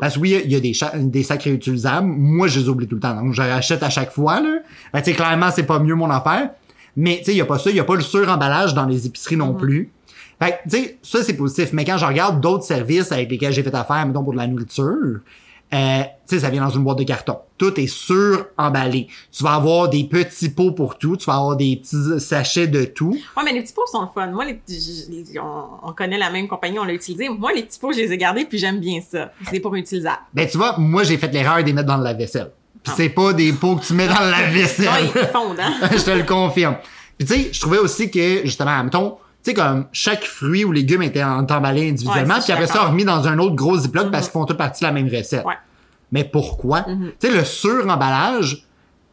Parce 0.00 0.14
que 0.14 0.20
oui, 0.20 0.40
il 0.44 0.50
y 0.50 0.56
a 0.56 0.60
des, 0.60 1.22
sacs 1.22 1.42
réutilisables. 1.42 2.06
Moi, 2.06 2.48
je 2.48 2.60
les 2.60 2.68
oublie 2.68 2.86
tout 2.86 2.94
le 2.94 3.00
temps. 3.00 3.14
Donc, 3.14 3.34
je 3.34 3.42
rachète 3.42 3.82
à 3.82 3.90
chaque 3.90 4.12
fois, 4.12 4.40
là. 4.40 4.60
Ben, 4.92 5.02
tu 5.02 5.10
sais, 5.10 5.16
clairement, 5.16 5.50
c'est 5.50 5.64
pas 5.64 5.78
mieux 5.78 5.94
mon 5.94 6.10
affaire. 6.10 6.50
Mais, 6.96 7.18
tu 7.18 7.24
sais, 7.24 7.32
il 7.32 7.36
y 7.36 7.40
a 7.40 7.44
pas 7.44 7.58
ça. 7.58 7.70
Il 7.70 7.76
y 7.76 7.80
a 7.80 7.84
pas 7.84 7.96
le 7.96 8.00
suremballage 8.00 8.72
dans 8.72 8.86
les 8.86 9.06
épiceries 9.06 9.36
non 9.36 9.52
plus. 9.52 9.90
Fait 10.42 10.60
tu 10.68 10.76
sais, 10.76 10.98
ça, 11.02 11.22
c'est 11.22 11.36
positif. 11.36 11.70
Mais 11.72 11.84
quand 11.84 11.98
je 11.98 12.04
regarde 12.06 12.40
d'autres 12.40 12.64
services 12.64 13.12
avec 13.12 13.30
lesquels 13.30 13.52
j'ai 13.52 13.62
fait 13.62 13.74
affaire, 13.74 14.04
mettons, 14.06 14.22
pour 14.24 14.32
de 14.32 14.38
la 14.38 14.46
nourriture, 14.46 15.20
euh, 15.72 16.02
tu 16.02 16.36
sais, 16.36 16.40
ça 16.40 16.50
vient 16.50 16.62
dans 16.64 16.70
une 16.70 16.84
boîte 16.84 16.98
de 16.98 17.04
carton. 17.04 17.38
Tout 17.58 17.78
est 17.80 17.86
sur-emballé. 17.88 19.08
Tu 19.32 19.42
vas 19.42 19.54
avoir 19.54 19.88
des 19.88 20.04
petits 20.04 20.48
pots 20.50 20.72
pour 20.72 20.98
tout. 20.98 21.16
Tu 21.16 21.24
vas 21.26 21.34
avoir 21.36 21.56
des 21.56 21.76
petits 21.76 22.20
sachets 22.20 22.66
de 22.66 22.84
tout. 22.84 23.16
Ouais, 23.36 23.42
mais 23.44 23.52
les 23.52 23.62
petits 23.62 23.72
pots 23.72 23.86
sont 23.90 24.02
le 24.02 24.08
fun. 24.14 24.26
Moi, 24.28 24.44
les, 24.44 24.60
on, 25.40 25.88
on 25.88 25.92
connaît 25.92 26.18
la 26.18 26.30
même 26.30 26.46
compagnie, 26.48 26.78
on 26.78 26.84
l'a 26.84 26.92
utilisé. 26.94 27.28
Moi, 27.28 27.52
les 27.54 27.62
petits 27.62 27.78
pots, 27.78 27.92
je 27.92 27.98
les 27.98 28.12
ai 28.12 28.18
gardés, 28.18 28.44
puis 28.44 28.58
j'aime 28.58 28.78
bien 28.80 29.00
ça. 29.00 29.32
C'est 29.50 29.60
pour 29.60 29.74
utilisables. 29.74 30.18
Ben, 30.32 30.48
tu 30.48 30.58
vois, 30.58 30.76
moi, 30.78 31.02
j'ai 31.02 31.16
fait 31.16 31.32
l'erreur 31.32 31.58
de 31.58 31.62
les 31.62 31.72
mettre 31.72 31.88
dans 31.88 31.96
le 31.96 32.04
lave-vaisselle. 32.04 32.50
Puis 32.82 32.92
Ah. 32.92 32.96
c'est 32.96 33.08
pas 33.08 33.32
des 33.32 33.52
pots 33.52 33.76
que 33.76 33.84
tu 33.84 33.94
mets 33.94 34.06
dans 34.06 34.20
le 34.20 34.30
lave-vaisselle. 34.30 34.86
Ouais, 35.14 35.22
ils 35.22 35.28
fondent, 35.32 35.58
hein? 35.60 35.72
je 35.92 36.04
te 36.04 36.10
le 36.10 36.22
confirme. 36.24 36.76
Puis 37.18 37.26
tu 37.26 37.34
sais, 37.34 37.48
je 37.52 37.60
trouvais 37.60 37.78
aussi 37.78 38.10
que, 38.10 38.42
justement, 38.44 38.84
mettons, 38.84 39.16
tu 39.44 39.50
sais, 39.50 39.54
comme 39.54 39.86
chaque 39.92 40.24
fruit 40.24 40.64
ou 40.64 40.72
légume 40.72 41.02
était 41.02 41.22
emballé 41.22 41.90
individuellement, 41.90 42.36
puis 42.42 42.52
après 42.52 42.66
ça, 42.66 42.84
remis 42.84 43.04
dans 43.04 43.28
un 43.28 43.38
autre 43.38 43.54
gros 43.54 43.76
ziploc 43.78 44.10
parce 44.10 44.26
Mhm. 44.26 44.32
qu'ils 44.32 44.40
font 44.40 44.44
toutes 44.46 44.56
partie 44.56 44.80
de 44.82 44.86
la 44.88 44.92
même 44.92 45.08
recette. 45.08 45.44
Ouais. 45.44 45.54
Mais 46.12 46.24
pourquoi? 46.24 46.84
Mhm. 46.88 47.12
Tu 47.20 47.28
sais, 47.28 47.36
le 47.36 47.44
sur-emballage, 47.44 48.66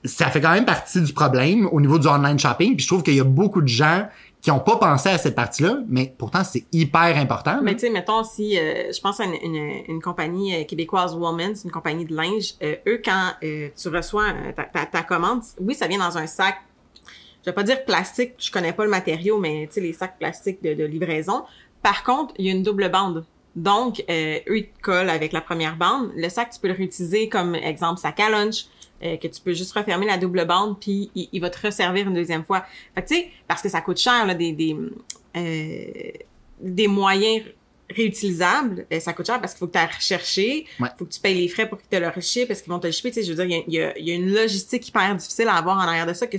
ça 0.04 0.28
fait 0.28 0.42
quand 0.42 0.52
même 0.54 0.66
partie 0.66 1.02
du 1.02 1.14
problème 1.14 1.68
au 1.72 1.80
niveau 1.82 2.00
du 2.00 2.08
online 2.08 2.40
shopping, 2.40 2.76
puis 2.76 2.84
je 2.84 2.88
trouve 2.88 3.04
qu'il 3.04 3.16
y 3.16 3.20
a 3.20 3.24
beaucoup 3.26 3.62
de 3.62 3.68
gens 3.68 4.08
qui 4.42 4.50
ont 4.50 4.60
pas 4.60 4.78
pensé 4.78 5.10
à 5.10 5.20
cette 5.20 5.36
partie-là, 5.36 5.78
mais 5.88 6.16
pourtant, 6.18 6.44
c'est 6.44 6.66
hyper 6.72 7.16
important. 7.18 7.60
Mais 7.62 7.74
tu 7.76 7.82
sais, 7.82 7.90
mettons, 7.92 8.24
si 8.24 8.56
je 8.56 9.00
pense 9.00 9.20
à 9.20 9.26
une, 9.26 9.36
une, 9.36 9.72
une 9.88 10.02
compagnie 10.02 10.56
euh, 10.56 10.64
québécoise 10.64 11.14
Woman, 11.14 11.52
c'est 11.56 11.66
une 11.66 11.72
compagnie 11.72 12.06
de 12.06 12.16
linge, 12.16 12.56
euh, 12.64 12.74
eux, 12.88 13.00
quand 13.06 13.34
euh, 13.44 13.68
tu 13.80 13.90
reçois 13.90 14.24
euh, 14.30 14.52
ta, 14.56 14.64
ta, 14.64 14.86
ta 14.88 15.04
commande, 15.04 15.42
oui, 15.60 15.76
ça 15.76 15.86
vient 15.86 16.00
dans 16.00 16.18
un 16.18 16.26
sac, 16.26 16.56
je 17.44 17.50
vais 17.50 17.54
pas 17.54 17.64
dire 17.64 17.84
plastique, 17.86 18.34
je 18.38 18.52
connais 18.52 18.74
pas 18.74 18.84
le 18.84 18.90
matériau, 18.90 19.38
mais 19.40 19.68
tu 19.68 19.74
sais, 19.76 19.82
les 19.82 19.94
sacs 19.94 20.18
plastiques 20.20 20.62
de, 20.64 20.74
de 20.74 20.84
livraison. 20.86 21.44
Par 21.82 22.04
contre, 22.04 22.34
il 22.38 22.46
y 22.46 22.50
a 22.50 22.52
une 22.52 22.64
double 22.64 22.90
bande. 22.90 23.26
Donc, 23.56 24.04
euh, 24.10 24.40
eux, 24.48 24.58
ils 24.60 24.68
te 24.68 24.82
collent 24.82 25.10
avec 25.10 25.34
la 25.34 25.42
première 25.42 25.76
bande. 25.76 26.12
Le 26.16 26.30
sac, 26.30 26.52
tu 26.52 26.60
peux 26.60 26.68
le 26.70 26.74
réutiliser 26.76 27.28
comme 27.28 27.56
exemple 27.56 28.00
sac 28.00 28.20
à 28.20 28.30
lunch, 28.30 28.66
euh, 29.04 29.18
que 29.18 29.28
tu 29.28 29.42
peux 29.42 29.54
juste 29.54 29.74
refermer 29.74 30.06
la 30.06 30.18
double 30.18 30.46
bande, 30.46 30.80
puis 30.80 31.10
il, 31.16 31.28
il 31.34 31.42
va 31.42 31.50
te 31.50 31.60
resservir 31.66 32.08
une 32.08 32.14
deuxième 32.14 32.46
fois. 32.46 32.64
Fait 32.96 33.02
que, 33.02 33.08
tu 33.10 33.16
sais, 33.16 33.30
parce 33.48 33.62
que 33.62 33.68
ça 33.70 33.82
coûte 33.82 33.98
cher, 33.98 34.26
là, 34.26 34.36
des, 34.36 34.54
des, 34.54 34.76
euh, 35.36 36.12
des 36.62 36.88
moyens 36.88 37.44
réutilisables, 37.90 38.86
euh, 38.94 39.00
ça 39.00 39.14
coûte 39.14 39.26
cher 39.28 39.40
parce 39.42 39.54
qu'il 39.54 39.60
faut 39.60 39.68
que 39.68 39.74
tu 39.74 39.80
ailles 39.80 39.88
rechercher, 39.94 40.66
il 40.80 40.84
Ouais. 40.84 40.90
faut 40.98 41.06
que 41.06 41.12
tu 41.12 41.20
payes 41.20 41.36
les 41.36 41.48
frais 41.48 41.68
pour 41.68 41.78
qu'ils 41.80 41.90
te 41.90 41.96
le 41.98 42.08
rechipent, 42.08 42.48
parce 42.48 42.62
qu'ils 42.62 42.72
vont 42.72 42.80
te 42.80 42.88
le 42.88 42.94
shipper, 42.94 43.12
tu 43.12 43.16
sais, 43.16 43.24
je 43.24 43.34
veux 43.34 43.46
dire, 43.46 43.64
il 43.68 43.74
y 43.74 43.82
a- 43.82 43.98
il 43.98 44.08
y, 44.08 44.12
a, 44.12 44.16
une 44.16 44.34
logistique 44.34 44.88
hyper 44.88 45.14
difficile 45.16 45.48
à 45.48 45.56
avoir 45.56 45.78
en 45.78 45.82
arrière 45.82 46.06
de 46.06 46.14
ça 46.14 46.28
que 46.28 46.38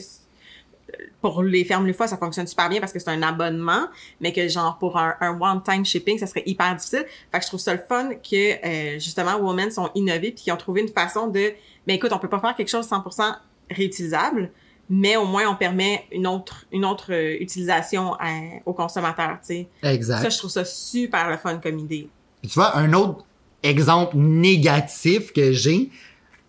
pour 1.21 1.43
les 1.43 1.65
fermes 1.65 1.93
fois, 1.95 2.07
ça 2.09 2.17
fonctionne 2.17 2.47
super 2.47 2.69
bien 2.69 2.81
parce 2.81 2.93
que 2.93 2.99
c'est 2.99 3.11
un 3.11 3.23
abonnement, 3.23 3.87
mais 4.21 4.33
que 4.33 4.47
genre 4.49 4.77
pour 4.79 4.97
un, 4.99 5.15
un 5.21 5.39
one-time 5.41 5.85
shipping, 5.85 6.19
ça 6.19 6.27
serait 6.27 6.43
hyper 6.47 6.75
difficile. 6.77 7.05
Fait 7.31 7.39
que 7.39 7.45
je 7.45 7.49
trouve 7.49 7.61
ça 7.61 7.73
le 7.75 7.81
fun 7.89 8.11
que 8.15 8.67
euh, 8.67 8.99
justement 8.99 9.37
Women 9.37 9.71
sont 9.71 9.91
innovés 9.95 10.33
puis 10.33 10.45
qu'ils 10.45 10.53
ont 10.53 10.57
trouvé 10.57 10.83
une 10.83 10.89
façon 10.89 11.29
de 11.29 11.53
ben 11.87 11.95
écoute, 11.97 12.13
on 12.13 12.19
peut 12.19 12.29
pas 12.29 12.41
faire 12.41 12.55
quelque 12.55 12.69
chose 12.71 12.87
100% 12.89 13.35
réutilisable, 13.71 14.51
mais 14.91 15.17
au 15.17 15.25
moins 15.25 15.49
on 15.49 15.55
permet 15.57 16.05
une 16.13 16.27
autre 16.27 16.67
une 16.73 16.85
autre 16.85 17.13
euh, 17.13 17.37
utilisation 17.41 18.15
à- 18.15 18.61
aux 18.67 18.73
consommateurs, 18.75 19.39
tu 19.47 19.55
sais. 19.55 19.69
Exact. 19.83 20.23
Ça 20.23 20.29
je 20.29 20.39
trouve 20.39 20.51
ça 20.51 20.65
super 20.65 21.31
le 21.31 21.37
fun 21.39 21.57
comme 21.59 21.79
idée. 21.79 22.09
Puis 22.43 22.51
tu 22.51 22.55
vois, 22.55 22.77
un 22.77 22.93
autre 22.93 23.25
exemple 23.63 24.17
négatif 24.17 25.33
que 25.33 25.53
j'ai, 25.53 25.91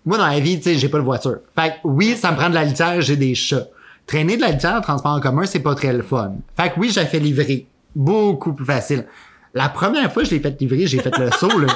moi 0.05 0.17
dans 0.17 0.27
la 0.27 0.39
vie, 0.39 0.57
tu 0.57 0.63
sais, 0.63 0.75
j'ai 0.75 0.89
pas 0.89 0.97
de 0.97 1.03
voiture. 1.03 1.37
Fait 1.55 1.69
que 1.71 1.75
oui, 1.83 2.15
ça 2.17 2.31
me 2.31 2.35
prend 2.37 2.49
de 2.49 2.55
la 2.55 2.63
litière, 2.65 2.99
j'ai 3.01 3.15
des 3.15 3.35
chats. 3.35 3.67
Traîner 4.07 4.35
de 4.37 4.41
la 4.41 4.49
litière 4.51 4.75
en 4.75 4.81
transport 4.81 5.11
en 5.13 5.19
commun, 5.19 5.45
c'est 5.45 5.59
pas 5.59 5.75
très 5.75 5.93
le 5.93 6.03
fun. 6.03 6.33
Fait 6.57 6.69
que 6.69 6.79
oui, 6.79 6.91
j'ai 6.93 7.05
fait 7.05 7.19
livrer. 7.19 7.67
Beaucoup 7.95 8.53
plus 8.53 8.65
facile. 8.65 9.05
La 9.53 9.69
première 9.69 10.11
fois 10.11 10.23
que 10.23 10.29
je 10.29 10.33
l'ai 10.35 10.41
fait 10.41 10.59
livrer, 10.59 10.87
j'ai 10.87 10.99
fait 10.99 11.15
le 11.17 11.29
saut, 11.39 11.59
là. 11.59 11.67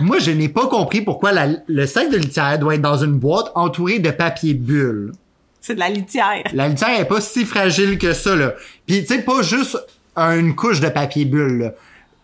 Moi, 0.00 0.18
je 0.18 0.30
n'ai 0.30 0.48
pas 0.48 0.66
compris 0.66 1.00
pourquoi 1.02 1.32
la- 1.32 1.48
le 1.66 1.86
sac 1.86 2.10
de 2.10 2.16
litière 2.16 2.58
doit 2.58 2.74
être 2.74 2.82
dans 2.82 2.96
une 2.98 3.12
boîte 3.18 3.50
entourée 3.54 3.98
de 3.98 4.10
papier 4.10 4.54
bulle. 4.54 5.12
C'est 5.60 5.74
de 5.74 5.80
la 5.80 5.88
litière. 5.88 6.42
La 6.52 6.68
litière 6.68 6.98
est 7.00 7.06
pas 7.06 7.20
si 7.20 7.44
fragile 7.44 7.98
que 7.98 8.12
ça, 8.12 8.34
là. 8.36 8.52
Puis, 8.86 9.04
tu 9.04 9.14
sais, 9.14 9.22
pas 9.22 9.42
juste 9.42 9.78
une 10.16 10.54
couche 10.54 10.80
de 10.80 10.88
papier 10.88 11.24
bulle, 11.24 11.58
là. 11.58 11.72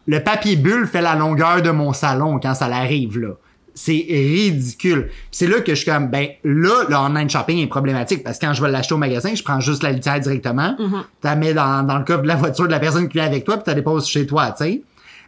Le 0.06 0.22
papier 0.22 0.56
bulle 0.56 0.86
fait 0.86 1.00
la 1.02 1.14
longueur 1.14 1.62
de 1.62 1.70
mon 1.70 1.92
salon 1.92 2.40
quand 2.40 2.54
ça 2.54 2.68
l'arrive, 2.68 3.18
là. 3.18 3.28
C'est 3.74 4.04
ridicule. 4.08 5.10
C'est 5.30 5.46
là 5.46 5.60
que 5.60 5.74
je 5.74 5.80
suis 5.82 5.90
comme, 5.90 6.08
ben, 6.08 6.28
là, 6.44 6.84
le 6.88 6.94
online 6.94 7.30
shopping 7.30 7.58
est 7.58 7.66
problématique 7.66 8.22
parce 8.22 8.38
que 8.38 8.46
quand 8.46 8.52
je 8.52 8.62
vais 8.62 8.70
l'acheter 8.70 8.94
au 8.94 8.98
magasin, 8.98 9.34
je 9.34 9.42
prends 9.42 9.60
juste 9.60 9.82
la 9.82 9.92
litière 9.92 10.20
directement, 10.20 10.76
tu 10.78 10.84
la 11.24 11.36
mets 11.36 11.54
dans, 11.54 11.82
dans 11.82 11.98
le 11.98 12.04
coffre 12.04 12.22
de 12.22 12.28
la 12.28 12.36
voiture 12.36 12.66
de 12.66 12.70
la 12.70 12.80
personne 12.80 13.08
qui 13.08 13.14
vient 13.14 13.26
avec 13.26 13.44
toi 13.44 13.56
puis 13.56 13.64
tu 13.64 13.70
la 13.70 13.74
déposes 13.74 14.06
chez 14.06 14.26
toi, 14.26 14.50
tu 14.50 14.64
sais. 14.64 14.82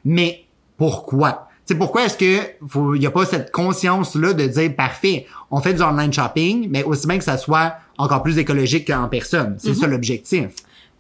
Mais 0.05 0.45
pourquoi? 0.77 1.49
Sais, 1.65 1.77
pourquoi 1.77 2.05
est-ce 2.05 2.19
que 2.19 2.67
faut, 2.69 2.95
y 2.95 3.07
a 3.07 3.11
pas 3.11 3.25
cette 3.25 3.51
conscience-là 3.51 4.35
de 4.35 4.47
dire, 4.47 4.77
parfait, 4.77 5.27
on 5.51 5.61
fait 5.61 5.73
du 5.73 5.83
online 5.83 6.13
shopping, 6.13 6.69
mais 6.71 6.83
aussi 6.83 7.07
bien 7.07 7.17
que 7.17 7.25
ça 7.25 7.39
soit 7.39 7.77
encore 7.97 8.23
plus 8.23 8.37
écologique 8.39 8.89
qu'en 8.89 9.09
personne. 9.09 9.57
C'est 9.59 9.75
ça 9.75 9.87
l'objectif. 9.87 10.49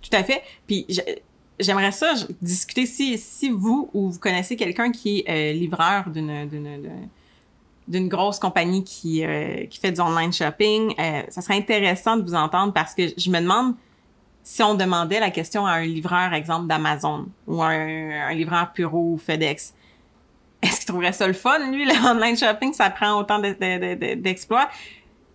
Tout 0.00 0.16
à 0.16 0.24
fait. 0.24 0.40
Puis 0.66 0.86
j'aimerais 1.60 1.92
ça 1.92 2.14
discuter 2.40 2.86
si 2.86 3.18
si 3.18 3.50
vous 3.50 3.90
ou 3.92 4.10
vous 4.10 4.18
connaissez 4.18 4.56
quelqu'un 4.56 4.90
qui 4.90 5.20
est 5.26 5.30
euh, 5.30 5.52
livreur 5.52 6.08
d'une 6.08 6.48
d'une 7.88 8.08
grosse 8.08 8.38
compagnie 8.38 8.82
qui 8.84 9.24
euh, 9.24 9.66
qui 9.66 9.78
fait 9.78 9.92
du 9.92 10.00
online 10.00 10.32
shopping, 10.32 10.94
euh, 10.98 11.22
ça 11.28 11.42
serait 11.42 11.56
intéressant 11.56 12.16
de 12.16 12.22
vous 12.22 12.34
entendre 12.34 12.72
parce 12.72 12.94
que 12.94 13.02
je 13.16 13.30
me 13.30 13.40
demande 13.40 13.74
si 14.42 14.62
on 14.62 14.74
demandait 14.74 15.20
la 15.20 15.30
question 15.30 15.66
à 15.66 15.72
un 15.72 15.84
livreur 15.84 16.32
exemple 16.34 16.66
d'Amazon 16.66 17.26
ou 17.46 17.62
un, 17.62 17.70
un 18.28 18.32
livreur 18.34 18.72
Puro 18.72 19.12
ou 19.14 19.18
FedEx. 19.18 19.74
Est-ce 20.62 20.76
qu'il 20.78 20.86
trouverait 20.86 21.12
ça 21.12 21.26
le 21.26 21.32
fun, 21.34 21.58
lui, 21.70 21.84
le 21.84 21.92
online 22.10 22.36
shopping, 22.36 22.72
ça 22.72 22.88
prend 22.90 23.18
autant 23.20 23.38
de- 23.38 23.48
de- 23.48 23.94
de- 23.94 24.20
d'exploits? 24.20 24.68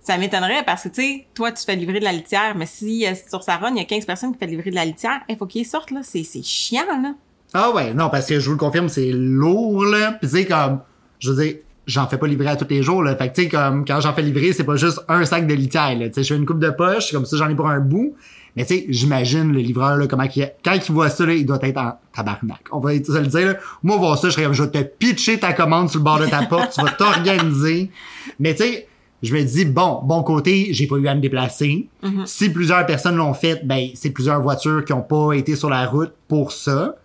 Ça 0.01 0.18
m'étonnerait 0.18 0.63
parce 0.65 0.84
que, 0.84 0.89
tu 0.89 1.01
sais, 1.01 1.27
toi, 1.36 1.51
tu 1.51 1.63
fais 1.63 1.75
livrer 1.75 2.00
de 2.00 2.06
la 2.06 2.13
litière, 2.13 2.56
mais 2.56 2.65
si 2.65 3.06
euh, 3.06 3.13
sur 3.29 3.44
sa 3.44 3.58
run, 3.58 3.72
il 3.72 3.77
y 3.77 3.82
a 3.82 3.86
15 3.86 4.06
personnes 4.06 4.32
qui 4.34 4.39
font 4.39 4.50
livrer 4.50 4.70
de 4.72 4.75
la 4.75 4.86
litière, 4.86 5.20
il 5.27 5.38
faut 5.38 5.46
qu'ils 5.46 5.65
sortent, 5.65 5.91
là. 5.91 6.00
C'est 6.03 6.24
c'est 6.24 6.41
chiant, 6.41 6.86
là. 7.01 7.13
Ah 7.53 7.72
ouais, 7.72 7.94
non, 7.94 8.10
parce 8.10 8.25
que 8.27 8.39
je 8.39 8.46
vous 8.46 8.53
le 8.53 8.58
confirme, 8.60 8.89
c'est 8.89 9.12
lourd, 9.12 9.84
là. 9.86 10.13
Puis 10.13 10.29
sais, 10.29 10.46
comme, 10.46 10.82
je 11.20 11.32
veux 11.32 11.44
dire, 11.44 11.56
j'en 11.89 12.08
fais 12.08 12.17
pas 12.17 12.27
livrer 12.27 12.48
à 12.48 12.55
tous 12.55 12.67
les 12.69 12.84
jours, 12.84 13.03
là. 13.03 13.15
Fait 13.15 13.29
que 13.29 13.36
tu 13.36 13.43
sais, 13.43 13.50
comme, 13.50 13.84
quand 13.84 14.00
j'en 14.00 14.13
fais 14.13 14.22
livrer, 14.22 14.53
c'est 14.53 14.63
pas 14.63 14.75
juste 14.75 15.00
un 15.08 15.25
sac 15.25 15.48
de 15.48 15.53
litière, 15.53 15.98
là. 15.98 16.08
Tu 16.08 16.15
sais, 16.15 16.24
je 16.24 16.34
fais 16.34 16.39
une 16.39 16.46
coupe 16.46 16.60
de 16.60 16.69
poche, 16.69 17.12
comme 17.12 17.25
ça, 17.25 17.36
j'en 17.36 17.50
ai 17.50 17.55
pour 17.55 17.67
un 17.67 17.79
bout. 17.79 18.15
Mais 18.55 18.65
tu 18.65 18.75
sais, 18.75 18.86
j'imagine 18.89 19.51
le 19.51 19.60
livreur, 19.60 19.98
là, 19.98 20.08
comment 20.08 20.27
qu'il, 20.27 20.50
quand 20.63 20.74
il 20.74 20.93
voit 20.93 21.10
ça, 21.10 21.25
là, 21.25 21.34
il 21.34 21.46
doit 21.46 21.60
être 21.62 21.77
en 21.77 21.93
tabarnak. 22.15 22.62
On 22.72 22.79
va 22.79 22.91
se 22.91 23.12
le 23.17 23.27
dire, 23.27 23.48
là. 23.48 23.53
Moi, 23.84 23.98
voir 23.98 24.17
ça, 24.17 24.29
je 24.29 24.34
serais 24.34 24.43
comme, 24.43 24.53
je 24.53 24.63
vais 24.63 24.69
te 24.72 24.84
pitcher 24.84 25.39
ta 25.39 25.53
commande 25.53 25.89
sur 25.89 26.00
le 26.00 26.03
bord 26.03 26.19
de 26.19 26.27
ta 26.27 26.43
porte, 26.43 26.74
tu 26.74 26.81
vas 26.81 26.91
t'organiser. 26.91 27.89
Mais 28.39 28.53
tu 28.53 28.63
sais, 28.63 28.88
je 29.22 29.34
me 29.34 29.41
dis, 29.41 29.65
bon, 29.65 30.01
bon 30.03 30.24
côté, 30.24 30.69
j'ai 30.72 30.88
pas 30.88 30.96
eu 30.98 31.08
à 31.08 31.15
me 31.15 31.22
déplacer. 31.22 31.88
Si 32.25 32.50
plusieurs 32.50 32.86
personnes 32.86 33.15
l'ont 33.17 33.34
fait, 33.34 33.65
ben, 33.65 33.89
c'est 33.96 34.12
plusieurs 34.12 34.41
voitures 34.41 34.86
qui 34.86 34.93
ont 34.93 35.01
pas 35.01 35.34
été 35.34 35.55
sur 35.55 35.69
la 35.69 35.86
route 35.86 36.13
pour 36.27 36.51
ça. 36.51 36.96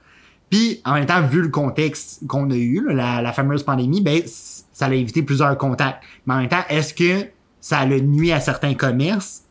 Puis, 0.55 0.81
en 0.85 0.95
même 0.95 1.05
temps, 1.05 1.21
vu 1.21 1.43
le 1.43 1.49
contexte 1.49 2.25
qu'on 2.29 2.49
a 2.49 2.55
eu, 2.55 2.87
la, 2.89 3.33
fameuse 3.33 3.65
pandémie, 3.65 4.01
ben, 4.01 4.23
ça 4.25 4.87
a 4.87 4.95
évité 4.95 5.25
plusieurs 5.25 5.59
contacts. 5.59 6.05
Mais 6.27 6.35
en 6.35 6.37
même 6.37 6.49
temps, 6.49 6.63
est-ce 6.69 6.95
que 6.95 7.29
ça 7.61 7.79
a 7.79 7.87
le 7.87 7.99
nuit 7.99 8.31
à 8.31 8.39
certains 8.39 8.75
commerces? 8.75 9.43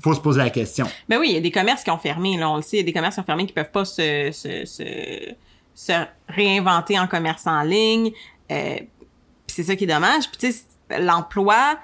Faut 0.00 0.14
se 0.14 0.20
poser 0.20 0.38
la 0.38 0.50
question. 0.50 0.86
Ben 1.08 1.18
oui, 1.18 1.30
il 1.30 1.34
y 1.34 1.36
a 1.36 1.40
des 1.40 1.50
commerces 1.50 1.82
qui 1.82 1.90
ont 1.90 1.98
fermé, 1.98 2.40
on 2.44 2.58
le 2.58 2.62
il 2.72 2.76
y 2.76 2.80
a 2.80 2.84
des 2.84 2.92
commerces 2.92 3.16
qui 3.16 3.20
ont 3.20 3.24
fermé 3.24 3.44
qui 3.44 3.52
peuvent 3.52 3.72
pas 3.72 3.84
se, 3.84 5.34
réinventer 6.28 6.96
en 6.96 7.08
commerce 7.08 7.44
en 7.48 7.62
ligne. 7.62 8.12
Euh, 8.52 8.76
c'est 9.48 9.64
ça 9.64 9.74
qui 9.74 9.82
est 9.82 9.88
dommage. 9.88 10.30
Puis 10.30 10.38
tu 10.38 10.52
sais, 10.52 11.00
l'emploi, 11.00 11.76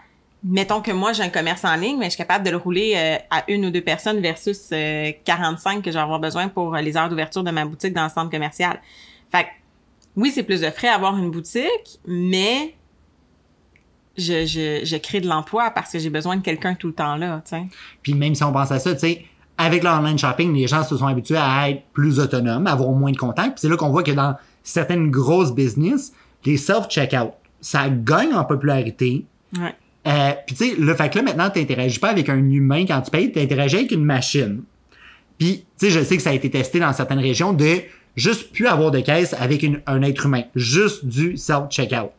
mettons 0.45 0.81
que 0.81 0.93
moi 0.93 1.13
j'ai 1.13 1.23
un 1.23 1.29
commerce 1.29 1.65
en 1.65 1.75
ligne, 1.77 1.99
mais 1.99 2.07
je 2.07 2.11
suis 2.11 2.19
capable 2.19 2.45
de 2.45 2.51
le 2.51 2.57
rouler 2.57 2.95
euh, 2.97 3.17
à 3.31 3.45
une 3.49 3.67
ou 3.67 3.71
deux 3.71 3.81
personnes 3.81 4.21
versus 4.21 4.69
euh, 4.73 5.11
45 5.25 5.83
que 5.83 5.91
je 5.91 5.97
vais 5.97 6.03
avoir 6.03 6.21
besoin 6.21 6.49
pour 6.49 6.75
euh, 6.75 6.81
les 6.81 6.97
heures 6.97 7.09
d'ouverture 7.09 7.43
de 7.43 7.51
ma 7.51 7.65
boutique 7.65 7.93
dans 7.93 8.05
le 8.05 8.11
centre 8.11 8.31
commercial. 8.31 8.81
Fait 9.31 9.45
que, 9.45 9.49
oui, 10.17 10.31
c'est 10.35 10.43
plus 10.43 10.61
de 10.61 10.71
frais 10.71 10.89
avoir 10.89 11.17
une 11.17 11.31
boutique, 11.31 12.01
mais 12.07 12.75
je, 14.17 14.47
je, 14.47 14.85
je 14.85 14.97
crée 14.97 15.21
de 15.21 15.29
l'emploi 15.29 15.71
parce 15.71 15.93
que 15.93 15.99
j'ai 15.99 16.11
besoin 16.11 16.37
de 16.37 16.43
quelqu'un 16.43 16.75
tout 16.75 16.89
le 16.89 16.95
temps 16.95 17.17
là, 17.17 17.43
tu 17.45 17.51
sais. 17.51 17.67
Puis 18.03 18.15
même 18.15 18.35
si 18.35 18.43
on 18.43 18.53
pense 18.53 18.71
à 18.71 18.79
ça, 18.79 18.95
tu 18.95 19.01
sais, 19.01 19.25
avec 19.57 19.83
l'online 19.83 20.19
shopping, 20.19 20.55
les 20.55 20.69
gens 20.69 20.85
se 20.85 20.97
sont 20.97 21.07
habitués 21.07 21.37
à 21.37 21.69
être 21.71 21.83
plus 21.93 22.21
autonomes, 22.21 22.67
à 22.67 22.73
avoir 22.73 22.91
moins 22.91 23.11
de 23.11 23.17
contacts. 23.17 23.55
Puis 23.55 23.63
c'est 23.63 23.69
là 23.69 23.77
qu'on 23.77 23.91
voit 23.91 24.05
que 24.05 24.13
dans 24.13 24.37
certaines 24.63 25.11
grosses 25.11 25.53
business, 25.53 26.13
les 26.45 26.57
self-checkout, 26.57 27.33
ça 27.61 27.89
gagne 27.89 28.35
en 28.35 28.45
popularité. 28.45 29.27
Ouais. 29.59 29.75
Euh, 30.09 30.33
puis 30.47 30.57
tu 30.57 30.71
sais, 30.71 30.75
le 30.79 30.95
fait 30.95 31.11
que 31.11 31.19
là, 31.19 31.23
maintenant, 31.23 31.51
t'interagis 31.51 31.99
pas 31.99 32.09
avec 32.09 32.29
un 32.29 32.39
humain 32.51 32.87
quand 32.87 33.03
tu 33.03 33.11
payes, 33.11 33.31
t'interagis 33.31 33.77
avec 33.77 33.91
une 33.91 34.05
machine. 34.05 34.63
Puis, 35.39 35.67
tu 35.79 35.87
sais, 35.87 35.91
je 35.91 36.03
sais 36.03 36.17
que 36.17 36.23
ça 36.23 36.31
a 36.31 36.33
été 36.33 36.51
testé 36.51 36.81
dans 36.81 36.93
certaines 36.93 37.19
régions 37.19 37.53
de 37.53 37.83
juste 38.17 38.53
plus 38.53 38.67
avoir 38.67 38.91
de 38.91 39.01
caisse 39.01 39.35
avec 39.39 39.65
un 39.87 40.03
être 40.03 40.27
humain. 40.27 40.45
Juste 40.55 41.05
du 41.05 41.37
self-checkout. 41.37 42.11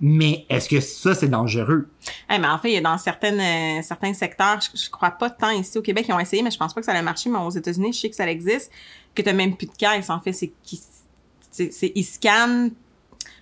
Mais 0.00 0.44
est-ce 0.48 0.68
que 0.68 0.80
ça, 0.80 1.14
c'est 1.14 1.28
dangereux? 1.28 1.88
Eh, 2.30 2.38
mais 2.38 2.48
en 2.48 2.58
fait, 2.58 2.70
il 2.70 2.74
y 2.74 2.76
a 2.76 2.80
dans 2.80 2.96
euh, 2.96 3.82
certains 3.82 4.12
secteurs, 4.12 4.58
je, 4.74 4.90
crois 4.90 5.12
pas 5.12 5.30
tant 5.30 5.50
ici 5.50 5.78
au 5.78 5.82
Québec, 5.82 6.06
ils 6.08 6.12
ont 6.12 6.20
essayé, 6.20 6.42
mais 6.42 6.50
je 6.50 6.58
pense 6.58 6.74
pas 6.74 6.80
que 6.80 6.84
ça 6.84 6.92
allait 6.92 7.02
marcher, 7.02 7.30
mais 7.30 7.38
aux 7.38 7.50
États-Unis, 7.50 7.92
je 7.92 8.00
sais 8.00 8.10
que 8.10 8.16
ça 8.16 8.28
existe, 8.28 8.70
que 9.14 9.22
t'as 9.22 9.32
même 9.32 9.56
plus 9.56 9.66
de 9.66 9.72
caisse. 9.72 10.10
En 10.10 10.20
fait, 10.20 10.32
c'est 10.32 10.52
qu'ils 10.62 12.04
scannent. 12.04 12.72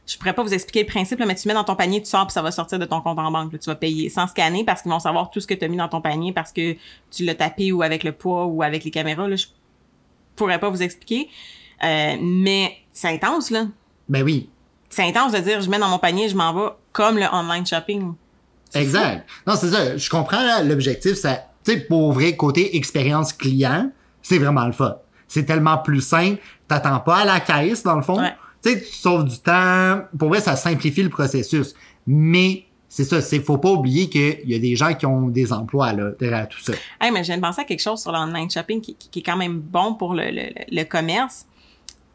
Je 0.06 0.16
pourrais 0.18 0.32
pas 0.32 0.42
vous 0.42 0.52
expliquer 0.52 0.80
le 0.80 0.86
principe, 0.86 1.18
là, 1.18 1.26
mais 1.26 1.34
tu 1.34 1.46
mets 1.48 1.54
dans 1.54 1.64
ton 1.64 1.76
panier, 1.76 2.02
tu 2.02 2.08
sors, 2.08 2.26
puis 2.26 2.32
ça 2.32 2.42
va 2.42 2.50
sortir 2.50 2.78
de 2.78 2.84
ton 2.84 3.00
compte 3.00 3.18
en 3.18 3.30
banque. 3.30 3.52
là. 3.52 3.58
tu 3.58 3.66
vas 3.70 3.76
payer 3.76 4.08
sans 4.08 4.26
scanner 4.26 4.64
parce 4.64 4.82
qu'ils 4.82 4.90
vont 4.90 4.98
savoir 4.98 5.30
tout 5.30 5.40
ce 5.40 5.46
que 5.46 5.54
tu 5.54 5.64
as 5.64 5.68
mis 5.68 5.76
dans 5.76 5.88
ton 5.88 6.00
panier 6.00 6.32
parce 6.32 6.52
que 6.52 6.76
tu 7.10 7.24
l'as 7.24 7.34
tapé 7.34 7.72
ou 7.72 7.82
avec 7.82 8.04
le 8.04 8.12
poids 8.12 8.46
ou 8.46 8.62
avec 8.62 8.84
les 8.84 8.90
caméras. 8.90 9.28
Là, 9.28 9.36
je 9.36 9.46
pourrais 10.36 10.58
pas 10.58 10.70
vous 10.70 10.82
expliquer. 10.82 11.28
Euh, 11.84 12.16
mais 12.20 12.76
c'est 12.92 13.08
intense, 13.08 13.50
là. 13.50 13.66
Ben 14.08 14.22
oui. 14.22 14.48
C'est 14.88 15.04
intense 15.04 15.32
de 15.32 15.38
dire, 15.38 15.60
je 15.60 15.70
mets 15.70 15.78
dans 15.78 15.88
mon 15.88 15.98
panier, 15.98 16.28
je 16.28 16.36
m'en 16.36 16.52
vais, 16.52 16.70
comme 16.92 17.16
le 17.16 17.24
online 17.32 17.66
shopping. 17.66 18.12
Exact. 18.74 19.28
Non, 19.46 19.54
c'est 19.56 19.70
ça. 19.70 19.96
Je 19.96 20.10
comprends 20.10 20.62
l'objectif. 20.62 21.14
Ça, 21.14 21.46
tu 21.64 21.72
sais, 21.72 21.80
pour 21.80 22.12
vrai, 22.12 22.36
côté 22.36 22.76
expérience 22.76 23.32
client, 23.32 23.90
c'est 24.22 24.38
vraiment 24.38 24.66
le 24.66 24.72
fun. 24.72 24.96
C'est 25.28 25.44
tellement 25.44 25.78
plus 25.78 26.00
simple. 26.00 26.40
T'attends 26.68 27.00
pas 27.00 27.18
à 27.18 27.24
la 27.24 27.40
caisse, 27.40 27.82
dans 27.82 27.96
le 27.96 28.02
fond. 28.02 28.20
Ouais. 28.20 28.34
Tu 28.62 28.70
sais, 28.70 28.80
tu 28.80 28.92
sauves 28.92 29.24
du 29.24 29.38
temps. 29.38 30.02
Pour 30.18 30.28
vrai, 30.28 30.40
ça 30.40 30.54
simplifie 30.56 31.02
le 31.02 31.08
processus. 31.08 31.74
Mais, 32.06 32.64
c'est 32.88 33.04
ça. 33.04 33.20
C'est, 33.20 33.40
faut 33.40 33.58
pas 33.58 33.70
oublier 33.70 34.08
qu'il 34.08 34.42
y 34.48 34.54
a 34.54 34.58
des 34.58 34.76
gens 34.76 34.94
qui 34.94 35.06
ont 35.06 35.28
des 35.28 35.52
emplois, 35.52 35.92
là, 35.92 36.10
derrière 36.18 36.48
tout 36.48 36.60
ça. 36.60 36.72
Hey, 37.00 37.10
mais 37.10 37.22
je 37.22 37.28
viens 37.28 37.36
de 37.38 37.42
penser 37.42 37.60
à 37.62 37.64
quelque 37.64 37.80
chose 37.82 38.00
sur 38.00 38.12
l'online 38.12 38.50
shopping 38.50 38.80
qui, 38.80 38.94
qui- 38.94 39.08
qui 39.08 39.18
est 39.18 39.22
quand 39.22 39.36
même 39.36 39.58
bon 39.58 39.94
pour 39.94 40.14
le, 40.14 40.24
le, 40.30 40.42
le 40.70 40.84
commerce. 40.84 41.46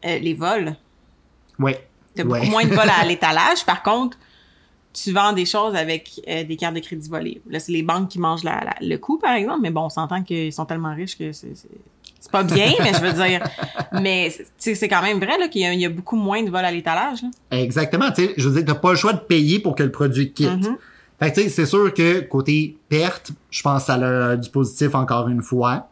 Euh, 0.04 0.18
les 0.20 0.34
vols. 0.34 0.76
Ouais. 1.58 1.84
T'as 2.14 2.22
Ouais. 2.24 2.38
beaucoup 2.40 2.50
moins 2.52 2.64
de 2.64 2.74
vols 2.74 2.88
à 2.90 3.04
l'étalage. 3.06 3.64
Par 3.66 3.82
contre, 3.82 4.16
tu 5.04 5.12
vends 5.12 5.32
des 5.32 5.46
choses 5.46 5.74
avec 5.74 6.20
euh, 6.28 6.44
des 6.44 6.56
cartes 6.56 6.74
de 6.74 6.80
crédit 6.80 7.08
volées. 7.08 7.40
Là, 7.48 7.60
c'est 7.60 7.72
les 7.72 7.82
banques 7.82 8.08
qui 8.08 8.18
mangent 8.18 8.44
la, 8.44 8.64
la- 8.64 8.76
le 8.86 8.96
coup, 8.96 9.18
par 9.18 9.32
exemple, 9.34 9.60
mais 9.62 9.70
bon, 9.70 9.82
on 9.82 9.88
s'entend 9.90 10.22
qu'ils 10.22 10.52
sont 10.52 10.64
tellement 10.66 10.94
riches 10.94 11.16
que 11.18 11.32
c'est, 11.32 11.52
pas 12.30 12.42
bien, 12.42 12.72
mais 12.82 12.92
je 12.92 13.00
veux 13.00 13.12
dire, 13.12 13.42
mais 14.02 14.30
c'est 14.58 14.88
quand 14.88 15.00
même 15.00 15.18
vrai 15.18 15.48
qu'il 15.48 15.62
y 15.62 15.66
a, 15.66 15.72
il 15.72 15.80
y 15.80 15.86
a 15.86 15.88
beaucoup 15.88 16.16
moins 16.16 16.42
de 16.42 16.50
vols 16.50 16.64
à 16.64 16.70
l'étalage. 16.70 17.20
Exactement, 17.50 18.10
je 18.36 18.48
veux 18.48 18.62
dire, 18.62 18.74
t'as 18.74 18.78
pas 18.78 18.90
le 18.90 18.96
choix 18.98 19.14
de 19.14 19.20
payer 19.20 19.60
pour 19.60 19.74
que 19.74 19.82
le 19.82 19.90
produit 19.90 20.32
quitte. 20.32 20.50
Mhm. 20.66 20.76
Fait 21.18 21.30
que 21.30 21.36
tu 21.36 21.42
sais, 21.44 21.48
c'est 21.48 21.66
sûr 21.66 21.92
que 21.94 22.20
côté 22.20 22.76
perte, 22.88 23.30
je 23.50 23.62
pense 23.62 23.82
que 23.82 23.86
ça 23.86 23.94
a 23.94 24.36
du 24.36 24.50
positif 24.50 24.94
encore 24.94 25.28
une 25.28 25.42
fois. 25.42 25.88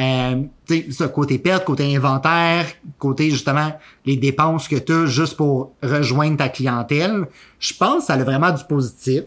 Euh, 0.00 0.42
ça, 0.90 1.08
côté 1.08 1.38
perte, 1.38 1.64
côté 1.64 1.94
inventaire, 1.94 2.66
côté 2.98 3.30
justement 3.30 3.72
les 4.06 4.16
dépenses 4.16 4.66
que 4.66 4.76
tu 4.76 4.92
as 4.92 5.06
juste 5.06 5.36
pour 5.36 5.72
rejoindre 5.82 6.38
ta 6.38 6.48
clientèle, 6.48 7.26
je 7.58 7.74
pense 7.74 7.98
que 7.98 8.04
ça 8.04 8.14
a 8.14 8.24
vraiment 8.24 8.50
du 8.50 8.64
positif. 8.64 9.24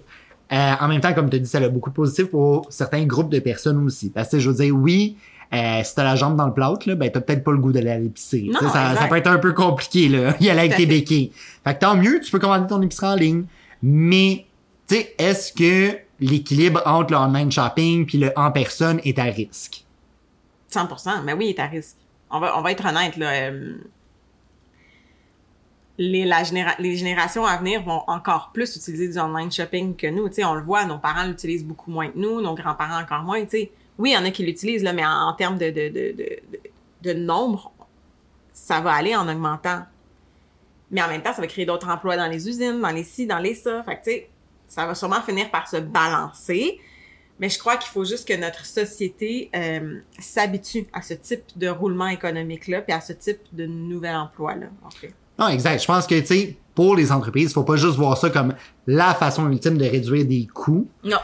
Euh, 0.52 0.74
en 0.80 0.88
même 0.88 1.02
temps, 1.02 1.14
comme 1.14 1.30
tu 1.30 1.40
dis, 1.40 1.50
ça 1.50 1.60
a 1.60 1.70
beaucoup 1.70 1.90
de 1.90 1.96
positif 1.96 2.26
pour 2.26 2.68
certains 2.70 3.06
groupes 3.06 3.30
de 3.30 3.40
personnes 3.40 3.84
aussi. 3.86 4.10
Parce 4.10 4.30
que 4.30 4.40
je 4.40 4.50
veux 4.50 4.56
dire, 4.56 4.76
oui, 4.76 5.16
euh, 5.54 5.82
si 5.84 5.94
t'as 5.94 6.04
la 6.04 6.16
jambe 6.16 6.36
dans 6.36 6.48
le 6.48 6.54
plâtre, 6.54 6.88
là, 6.88 6.96
ben 6.96 7.12
t'as 7.12 7.22
peut-être 7.22 7.44
pas 7.44 7.52
le 7.52 7.60
goût 7.60 7.72
d'aller 7.72 7.92
à 7.92 8.00
l'épicerie. 8.00 8.52
Ça, 8.60 8.96
ça 8.96 9.08
peut 9.08 9.18
être 9.18 9.28
un 9.28 9.38
peu 9.38 9.54
compliqué, 9.54 10.10
là, 10.10 10.36
y 10.40 10.50
aller 10.50 10.62
avec 10.62 10.76
tes 10.76 10.86
béquilles. 10.86 11.32
Fait 11.64 11.76
que 11.76 11.80
tant 11.80 11.96
mieux, 11.96 12.20
tu 12.20 12.32
peux 12.32 12.40
commander 12.40 12.68
ton 12.68 12.82
épicerie 12.82 13.08
en 13.08 13.16
ligne. 13.16 13.44
Mais, 13.84 14.46
tu 14.88 14.96
sais, 14.96 15.14
est-ce 15.20 15.54
que 15.54 15.98
l'équilibre 16.20 16.82
entre 16.86 17.12
le 17.12 17.18
online 17.18 17.52
shopping 17.52 18.06
puis 18.06 18.18
le 18.18 18.32
en 18.36 18.52
personne 18.52 19.00
est 19.04 19.20
à 19.20 19.24
risque? 19.24 19.83
100%, 20.74 21.24
mais 21.24 21.34
oui, 21.34 21.56
risque. 21.58 21.98
On 22.30 22.40
va, 22.40 22.58
on 22.58 22.62
va 22.62 22.72
être 22.72 22.86
honnête, 22.86 23.16
là. 23.18 23.32
euh, 23.50 23.78
les, 25.98 26.26
la 26.26 26.44
généra- 26.44 26.76
les 26.80 26.96
générations 26.96 27.46
à 27.46 27.58
venir 27.58 27.84
vont 27.84 28.04
encore 28.08 28.52
plus 28.54 28.76
utiliser 28.76 29.08
du 29.10 29.20
online 29.20 29.52
shopping 29.52 29.96
que 29.96 30.08
nous. 30.08 30.28
On 30.44 30.54
le 30.56 30.64
voit, 30.64 30.86
nos 30.86 30.98
parents 30.98 31.26
l'utilisent 31.26 31.66
beaucoup 31.66 31.92
moins 31.92 32.10
que 32.10 32.18
nous, 32.18 32.42
nos 32.42 32.56
grands-parents 32.56 33.00
encore 33.02 33.22
moins. 33.24 33.44
Oui, 34.00 34.10
il 34.10 34.14
y 34.14 34.18
en 34.18 34.26
a 34.26 34.32
qui 34.32 34.44
l'utilisent, 34.44 34.84
mais 34.84 35.06
en, 35.06 35.34
termes 35.34 35.58
de, 35.58 35.70
de, 35.70 35.90
de, 35.90 36.16
de, 36.18 36.40
de, 37.04 37.14
nombre, 37.14 37.72
ça 38.52 38.82
va 38.82 38.94
aller 38.94 39.16
en 39.16 39.28
augmentant. 39.28 39.84
Mais 40.90 41.02
en 41.04 41.08
même 41.08 41.22
temps, 41.22 41.34
ça 41.34 41.42
va 41.42 41.48
créer 41.48 41.66
d'autres 41.66 41.90
emplois 41.90 42.18
dans 42.18 42.28
les 42.28 42.48
usines, 42.50 42.82
dans 42.82 42.90
les 42.90 43.04
ci, 43.04 43.28
dans 43.28 43.38
les 43.40 43.54
ça. 43.54 43.86
Ça 44.68 44.88
va 44.88 44.96
sûrement 44.96 45.22
finir 45.22 45.52
par 45.52 45.68
se 45.68 45.78
balancer. 45.78 46.80
Mais 47.40 47.50
je 47.50 47.58
crois 47.60 47.78
qu'il 47.78 47.90
faut 47.90 48.06
juste 48.06 48.28
que 48.28 48.40
notre 48.40 48.66
société 48.66 49.50
euh, 49.56 50.00
s'habitue 50.20 50.86
à 50.94 51.02
ce 51.02 51.14
type 51.16 51.44
de 51.56 51.68
roulement 51.68 52.08
économique-là, 52.08 52.82
puis 52.82 52.94
à 52.94 53.02
ce 53.02 53.14
type 53.14 53.40
de 53.52 53.66
nouvel 53.66 54.16
emploi-là, 54.16 54.68
en 54.86 54.90
fait. 54.92 55.14
Non, 55.40 55.48
exact. 55.48 55.82
Je 55.82 55.88
pense 55.88 56.06
que, 56.06 56.20
tu 56.20 56.26
sais, 56.28 56.58
pour 56.76 56.96
les 56.96 57.12
entreprises, 57.12 57.54
faut 57.54 57.64
pas 57.64 57.76
juste 57.76 57.96
voir 57.96 58.18
ça 58.18 58.30
comme 58.30 58.54
la 58.88 59.14
façon 59.16 59.50
ultime 59.52 59.78
de 59.78 59.86
réduire 59.86 60.26
des 60.26 60.48
coûts, 60.54 60.88
Non. 61.04 61.18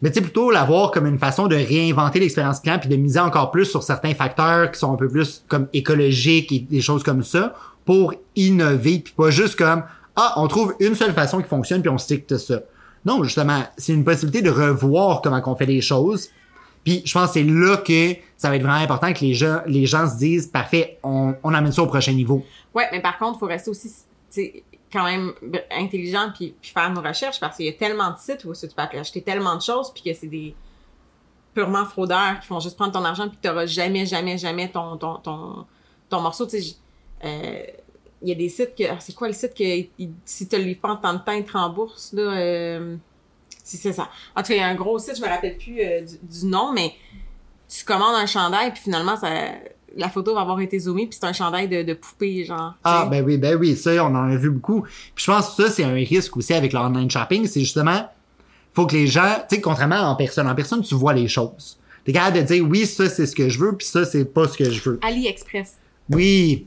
mais 0.00 0.10
tu 0.10 0.14
sais, 0.16 0.20
plutôt 0.20 0.50
la 0.52 0.64
voir 0.64 0.92
comme 0.92 1.06
une 1.06 1.18
façon 1.18 1.48
de 1.48 1.56
réinventer 1.56 2.20
l'expérience 2.20 2.60
client 2.60 2.78
puis 2.78 2.88
de 2.88 2.96
miser 2.96 3.18
encore 3.20 3.50
plus 3.50 3.64
sur 3.66 3.82
certains 3.82 4.14
facteurs 4.14 4.70
qui 4.70 4.78
sont 4.78 4.92
un 4.92 4.96
peu 4.96 5.08
plus 5.08 5.44
comme 5.48 5.66
écologiques 5.72 6.52
et 6.52 6.60
des 6.60 6.80
choses 6.80 7.02
comme 7.02 7.24
ça 7.24 7.54
pour 7.84 8.14
innover 8.36 9.00
puis 9.00 9.14
pas 9.16 9.30
juste 9.30 9.56
comme 9.56 9.82
ah, 10.16 10.34
on 10.36 10.46
trouve 10.48 10.74
une 10.80 10.94
seule 10.94 11.12
façon 11.12 11.40
qui 11.42 11.48
fonctionne 11.48 11.80
puis 11.82 11.90
on 11.90 11.98
stick 11.98 12.28
de 12.28 12.36
ça. 12.38 12.60
Non, 13.06 13.22
justement, 13.22 13.62
c'est 13.78 13.92
une 13.92 14.04
possibilité 14.04 14.42
de 14.42 14.50
revoir 14.50 15.22
comment 15.22 15.40
on 15.46 15.54
fait 15.54 15.66
les 15.66 15.80
choses. 15.80 16.28
Puis 16.84 17.02
je 17.04 17.12
pense 17.12 17.28
que 17.28 17.34
c'est 17.34 17.44
là 17.44 17.76
que 17.76 18.16
ça 18.36 18.48
va 18.48 18.56
être 18.56 18.62
vraiment 18.62 18.78
important 18.78 19.12
que 19.12 19.20
les 19.20 19.32
gens, 19.32 19.60
les 19.66 19.86
gens 19.86 20.08
se 20.08 20.16
disent 20.16 20.48
parfait, 20.48 20.98
on, 21.04 21.34
amène 21.44 21.72
ça 21.72 21.82
au 21.82 21.86
prochain 21.86 22.12
niveau. 22.12 22.44
Ouais, 22.74 22.88
mais 22.90 23.00
par 23.00 23.18
contre, 23.18 23.36
il 23.36 23.40
faut 23.40 23.46
rester 23.46 23.70
aussi, 23.70 23.92
tu 24.30 24.62
quand 24.92 25.04
même 25.04 25.32
intelligent 25.70 26.30
puis, 26.34 26.54
puis 26.60 26.70
faire 26.70 26.90
nos 26.90 27.00
recherches 27.00 27.40
parce 27.40 27.56
qu'il 27.56 27.66
y 27.66 27.68
a 27.68 27.72
tellement 27.72 28.10
de 28.10 28.18
sites 28.18 28.44
où 28.44 28.52
tu 28.54 28.68
peux 28.68 28.98
acheter 28.98 29.20
tellement 29.20 29.56
de 29.56 29.62
choses 29.62 29.92
puis 29.92 30.02
que 30.02 30.18
c'est 30.18 30.28
des 30.28 30.54
purement 31.54 31.84
fraudeurs 31.84 32.38
qui 32.40 32.46
font 32.46 32.60
juste 32.60 32.76
prendre 32.76 32.92
ton 32.92 33.04
argent 33.04 33.28
puis 33.28 33.36
que 33.36 33.48
t'auras 33.48 33.66
jamais, 33.66 34.06
jamais, 34.06 34.38
jamais 34.38 34.70
ton, 34.70 34.96
ton, 34.96 35.66
ton, 36.08 36.20
morceau. 36.20 36.46
Tu 36.46 36.58
euh, 37.24 37.62
y 38.28 38.32
a 38.32 38.34
des 38.34 38.48
sites 38.48 38.74
que, 38.76 38.84
ah, 38.90 38.96
c'est 38.98 39.14
quoi 39.14 39.28
le 39.28 39.34
site 39.34 39.54
que 39.54 39.62
il- 39.98 40.10
si 40.24 40.46
tu 40.48 40.56
le 40.56 40.62
livres 40.62 40.80
pas 40.80 40.90
en 40.90 40.96
temps 40.96 41.12
de 41.14 41.18
temps, 41.18 41.32
ils 41.32 41.44
te 41.44 41.52
remboursent, 41.52 42.12
là, 42.12 42.22
euh, 42.36 42.96
si 43.64 43.76
c'est 43.76 43.92
ça. 43.92 44.08
En 44.34 44.42
tout 44.42 44.48
cas, 44.48 44.54
il 44.54 44.58
y 44.58 44.62
a 44.62 44.66
un 44.68 44.74
gros 44.74 44.98
site, 44.98 45.16
je 45.16 45.22
me 45.22 45.28
rappelle 45.28 45.56
plus 45.56 45.80
euh, 45.80 46.00
du, 46.02 46.40
du 46.40 46.46
nom, 46.46 46.72
mais 46.72 46.92
tu 47.68 47.84
commandes 47.84 48.14
un 48.16 48.26
chandail 48.26 48.72
puis 48.72 48.82
finalement, 48.82 49.16
ça, 49.16 49.28
la 49.96 50.08
photo 50.08 50.34
va 50.34 50.42
avoir 50.42 50.60
été 50.60 50.78
zoomée 50.78 51.06
puis 51.06 51.18
c'est 51.20 51.26
un 51.26 51.32
chandail 51.32 51.68
de, 51.68 51.82
de 51.82 51.94
poupée, 51.94 52.44
genre. 52.44 52.74
Ah, 52.84 53.02
sais. 53.04 53.10
ben 53.10 53.24
oui, 53.24 53.38
ben 53.38 53.56
oui, 53.56 53.76
ça, 53.76 53.92
on 54.04 54.14
en 54.14 54.30
a 54.30 54.36
vu 54.36 54.50
beaucoup. 54.50 54.82
Puis 54.82 55.24
je 55.24 55.30
pense 55.30 55.54
que 55.56 55.64
ça, 55.64 55.70
c'est 55.70 55.84
un 55.84 55.94
risque 55.94 56.36
aussi 56.36 56.54
avec 56.54 56.72
le 56.72 56.78
online 56.78 57.10
shopping, 57.10 57.46
c'est 57.46 57.60
justement, 57.60 58.08
faut 58.74 58.86
que 58.86 58.94
les 58.94 59.06
gens, 59.06 59.36
tu 59.48 59.56
sais, 59.56 59.60
contrairement 59.60 59.96
à 59.96 60.04
en 60.08 60.16
personne, 60.16 60.46
en 60.46 60.54
personne, 60.54 60.82
tu 60.82 60.94
vois 60.94 61.14
les 61.14 61.28
choses. 61.28 61.78
T'es 62.04 62.12
capable 62.12 62.36
de 62.36 62.42
dire, 62.42 62.64
oui, 62.68 62.86
ça, 62.86 63.08
c'est 63.08 63.26
ce 63.26 63.34
que 63.34 63.48
je 63.48 63.58
veux, 63.58 63.74
puis 63.76 63.86
ça, 63.86 64.04
c'est 64.04 64.26
pas 64.26 64.46
ce 64.46 64.56
que 64.56 64.70
je 64.70 64.80
veux. 64.88 65.00
AliExpress. 65.02 65.74
Oui. 66.10 66.66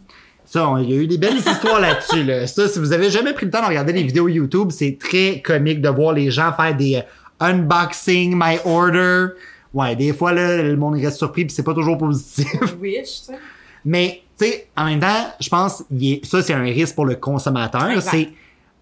Ça, 0.51 0.67
on- 0.67 0.77
il 0.77 0.89
y 0.89 0.93
a 0.93 0.95
eu 0.95 1.05
des 1.07 1.19
belles 1.19 1.37
histoires 1.37 1.79
là-dessus, 1.79 2.23
là. 2.23 2.47
Ça, 2.47 2.67
si 2.67 2.79
vous 2.79 2.91
avez 2.91 3.11
jamais 3.11 3.33
pris 3.33 3.45
le 3.45 3.51
temps 3.51 3.61
de 3.61 3.67
regarder 3.67 3.93
les 3.93 4.01
vidéos 4.03 4.27
YouTube, 4.27 4.69
c'est 4.71 4.97
très 4.99 5.41
comique 5.41 5.79
de 5.79 5.89
voir 5.89 6.13
les 6.13 6.31
gens 6.31 6.51
faire 6.53 6.75
des 6.75 6.95
euh, 6.95 7.01
unboxing, 7.39 8.33
my 8.35 8.57
order. 8.65 9.27
Ouais, 9.73 9.95
des 9.95 10.11
fois, 10.13 10.33
là, 10.33 10.61
le 10.63 10.75
monde 10.75 10.95
reste 10.95 11.17
surpris 11.17 11.45
puis 11.45 11.53
c'est 11.53 11.61
pas 11.63 11.73
toujours 11.75 11.97
positif. 11.99 12.47
Wish, 12.81 13.21
tu 13.21 13.25
sais. 13.27 13.39
Mais, 13.85 14.23
tu 14.39 14.45
sais, 14.45 14.67
en 14.75 14.85
même 14.85 14.99
temps, 14.99 15.27
je 15.39 15.49
pense, 15.49 15.83
est- 16.01 16.25
ça, 16.25 16.41
c'est 16.41 16.53
un 16.53 16.63
risque 16.63 16.95
pour 16.95 17.05
le 17.05 17.15
consommateur. 17.15 18.01
C'est, 18.01 18.29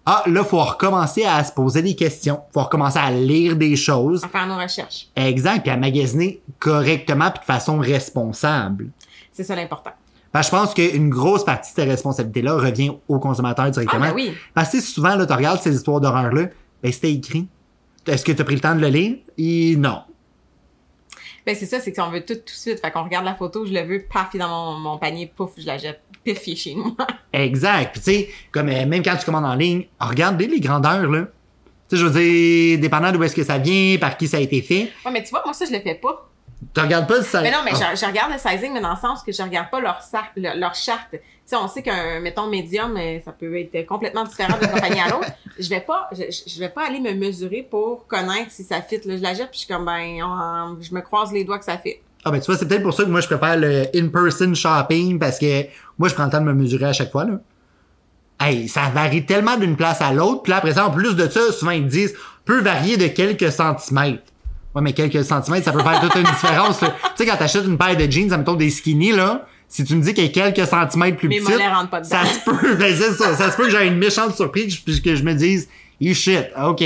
ah, 0.06 0.22
là, 0.26 0.44
faut 0.44 0.62
recommencer 0.64 1.24
à 1.24 1.44
se 1.44 1.52
poser 1.52 1.82
des 1.82 1.94
questions. 1.94 2.40
Faut 2.54 2.62
recommencer 2.62 2.98
à 2.98 3.10
lire 3.10 3.56
des 3.56 3.76
choses. 3.76 4.24
À 4.24 4.28
faire 4.28 4.46
nos 4.46 4.56
recherches. 4.56 5.08
Exact, 5.14 5.60
puis 5.60 5.70
à 5.70 5.76
magasiner 5.76 6.40
correctement 6.58 7.30
puis 7.30 7.40
de 7.40 7.44
façon 7.44 7.78
responsable. 7.78 8.86
C'est 9.32 9.44
ça 9.44 9.54
l'important. 9.54 9.92
Parce 10.38 10.50
que 10.50 10.56
je 10.56 10.62
pense 10.62 10.74
qu'une 10.74 11.10
grosse 11.10 11.44
partie 11.44 11.72
de 11.72 11.74
cette 11.80 11.88
responsabilité-là 11.88 12.54
revient 12.54 12.92
au 13.08 13.18
consommateur 13.18 13.64
Ah, 13.66 13.70
directement. 13.70 14.00
ben 14.06 14.12
oui. 14.14 14.32
Parce 14.54 14.70
que 14.70 14.80
souvent, 14.80 15.16
là, 15.16 15.26
tu 15.26 15.32
regardes 15.32 15.60
ces 15.60 15.74
histoires 15.74 16.00
d'horreur-là, 16.00 16.46
ben, 16.80 16.92
c'était 16.92 17.10
écrit. 17.12 17.48
Est-ce 18.06 18.24
que 18.24 18.30
tu 18.30 18.40
as 18.40 18.44
pris 18.44 18.54
le 18.54 18.60
temps 18.60 18.76
de 18.76 18.80
le 18.80 18.86
lire? 18.86 19.16
Et 19.36 19.74
non. 19.76 20.02
Ben, 21.44 21.56
c'est 21.58 21.66
ça, 21.66 21.80
c'est 21.80 21.92
qu'on 21.92 22.10
veut 22.10 22.24
tout 22.24 22.34
tout 22.36 22.40
de 22.44 22.50
suite. 22.50 22.78
Fait 22.80 22.92
qu'on 22.92 23.02
regarde 23.02 23.24
la 23.24 23.34
photo, 23.34 23.66
je 23.66 23.72
le 23.72 23.82
veux, 23.82 24.04
paf, 24.08 24.28
il 24.32 24.36
est 24.36 24.40
dans 24.40 24.48
mon, 24.74 24.78
mon 24.78 24.98
panier, 24.98 25.26
pouf, 25.34 25.50
je 25.58 25.66
la 25.66 25.76
jette, 25.76 26.00
pif, 26.22 26.40
chez 26.56 26.76
nous. 26.76 26.96
Exact. 27.32 27.94
Puis 27.94 28.00
tu 28.00 28.10
sais, 28.12 28.28
comme 28.52 28.68
euh, 28.68 28.86
même 28.86 29.02
quand 29.02 29.16
tu 29.16 29.24
commandes 29.24 29.44
en 29.44 29.56
ligne, 29.56 29.86
regardez 29.98 30.46
les 30.46 30.60
grandeurs, 30.60 31.10
là. 31.10 31.22
Tu 31.88 31.96
sais, 31.96 32.00
je 32.00 32.06
veux 32.06 32.12
dire, 32.20 32.78
dépendant 32.78 33.10
d'où 33.10 33.24
est-ce 33.24 33.34
que 33.34 33.42
ça 33.42 33.58
vient, 33.58 33.96
par 33.98 34.16
qui 34.16 34.28
ça 34.28 34.36
a 34.36 34.40
été 34.40 34.62
fait, 34.62 34.92
ouais, 35.04 35.10
mais 35.12 35.24
tu 35.24 35.30
vois, 35.30 35.42
moi, 35.44 35.52
ça, 35.52 35.64
je 35.64 35.72
le 35.72 35.80
fais 35.80 35.96
pas. 35.96 36.28
Tu 36.78 36.84
regardes 36.84 37.08
pas 37.08 37.22
si 37.22 37.28
ça... 37.30 37.40
Mais 37.42 37.50
non, 37.50 37.58
mais 37.64 37.72
Ah. 37.74 37.94
je, 37.94 38.00
je 38.00 38.06
regarde 38.06 38.32
le 38.32 38.38
sizing, 38.38 38.72
mais 38.72 38.80
dans 38.80 38.90
le 38.94 38.96
sens 39.00 39.22
que 39.22 39.32
je 39.32 39.42
regarde 39.42 39.70
pas 39.70 39.80
leur, 39.80 40.00
sar- 40.02 40.30
leur, 40.36 40.56
leur 40.56 40.74
charte. 40.74 41.08
Tu 41.12 41.18
sais, 41.44 41.56
on 41.56 41.66
sait 41.68 41.82
qu'un, 41.82 42.20
mettons, 42.20 42.46
médium, 42.48 42.96
euh, 42.96 43.18
ça 43.24 43.32
peut 43.32 43.58
être 43.58 43.86
complètement 43.86 44.24
différent 44.24 44.56
d'une 44.60 44.68
compagnie 44.70 45.00
à 45.00 45.08
l'autre. 45.08 45.28
Je 45.58 45.68
vais 45.68 45.80
pas, 45.80 46.08
je, 46.12 46.60
vais 46.60 46.68
pas 46.68 46.86
aller 46.86 47.00
me 47.00 47.12
mesurer 47.14 47.66
pour 47.68 48.06
connaître 48.06 48.50
si 48.50 48.62
ça 48.64 48.80
fit. 48.82 49.00
Là, 49.04 49.16
je 49.16 49.22
la 49.22 49.34
jette, 49.34 49.50
puis 49.50 49.54
je 49.54 49.64
suis 49.64 49.66
comme, 49.74 49.84
ben, 49.86 50.22
on- 50.22 50.76
je 50.80 50.94
me 50.94 51.00
croise 51.00 51.32
les 51.32 51.42
doigts 51.44 51.58
que 51.58 51.64
ça 51.64 51.78
fit. 51.78 51.94
Ah 52.24 52.30
ben 52.30 52.38
tu 52.40 52.46
vois, 52.46 52.56
c'est 52.56 52.66
peut-être 52.68 52.82
pour 52.82 52.92
ça 52.94 53.04
que 53.04 53.08
moi 53.08 53.20
je 53.20 53.26
préfère 53.28 53.56
le 53.56 53.86
in-person 53.94 54.52
shopping 54.54 55.18
parce 55.20 55.38
que 55.38 55.62
moi 55.98 56.08
je 56.08 56.14
prends 56.14 56.24
le 56.26 56.30
temps 56.30 56.40
de 56.40 56.46
me 56.46 56.52
mesurer 56.52 56.86
à 56.86 56.92
chaque 56.92 57.10
fois 57.12 57.24
là. 57.24 57.38
Hey, 58.40 58.68
ça 58.68 58.82
varie 58.92 59.24
tellement 59.24 59.56
d'une 59.56 59.76
place 59.76 60.00
à 60.00 60.12
l'autre, 60.12 60.42
puis 60.42 60.50
là 60.50 60.58
après 60.58 60.74
ça 60.74 60.86
en 60.86 60.90
plus 60.90 61.14
de 61.16 61.28
ça, 61.28 61.52
souvent 61.52 61.70
ils 61.72 61.86
disent 61.86 62.14
peut 62.44 62.60
varier 62.60 62.96
de 62.96 63.06
quelques 63.08 63.50
centimètres. 63.52 64.22
Ouais, 64.78 64.84
mais 64.84 64.92
quelques 64.92 65.24
centimètres, 65.24 65.64
ça 65.64 65.72
peut 65.72 65.82
faire 65.82 66.00
toute 66.00 66.14
une 66.14 66.22
différence. 66.40 66.80
là. 66.80 66.94
Tu 67.02 67.10
sais 67.16 67.26
quand 67.26 67.36
t'achètes 67.36 67.64
une 67.64 67.76
paire 67.78 67.96
de 67.96 68.08
jeans, 68.08 68.28
mettons 68.28 68.54
des 68.54 68.70
skinny 68.70 69.10
là, 69.10 69.46
si 69.66 69.82
tu 69.84 69.96
me 69.96 70.02
dis 70.02 70.14
qu'il 70.14 70.24
y 70.24 70.40
a 70.40 70.52
quelques 70.52 70.68
centimètres 70.68 71.16
plus 71.16 71.28
Mes 71.28 71.40
petites, 71.40 71.50
mollets 71.50 71.68
rentrent 71.68 71.90
pas 71.90 72.00
dedans. 72.00 72.10
ça 72.10 72.24
se 72.24 72.44
peut, 72.44 72.76
ben 72.76 72.94
c'est 72.96 73.12
ça, 73.12 73.34
ça 73.34 73.50
se 73.50 73.56
peut 73.56 73.64
que 73.64 73.70
j'ai 73.70 73.86
une 73.86 73.98
méchante 73.98 74.34
surprise 74.36 74.76
puis 74.76 75.02
que 75.02 75.16
je 75.16 75.22
me 75.24 75.34
dise 75.34 75.68
you 76.00 76.14
shit, 76.14 76.46
ok. 76.56 76.82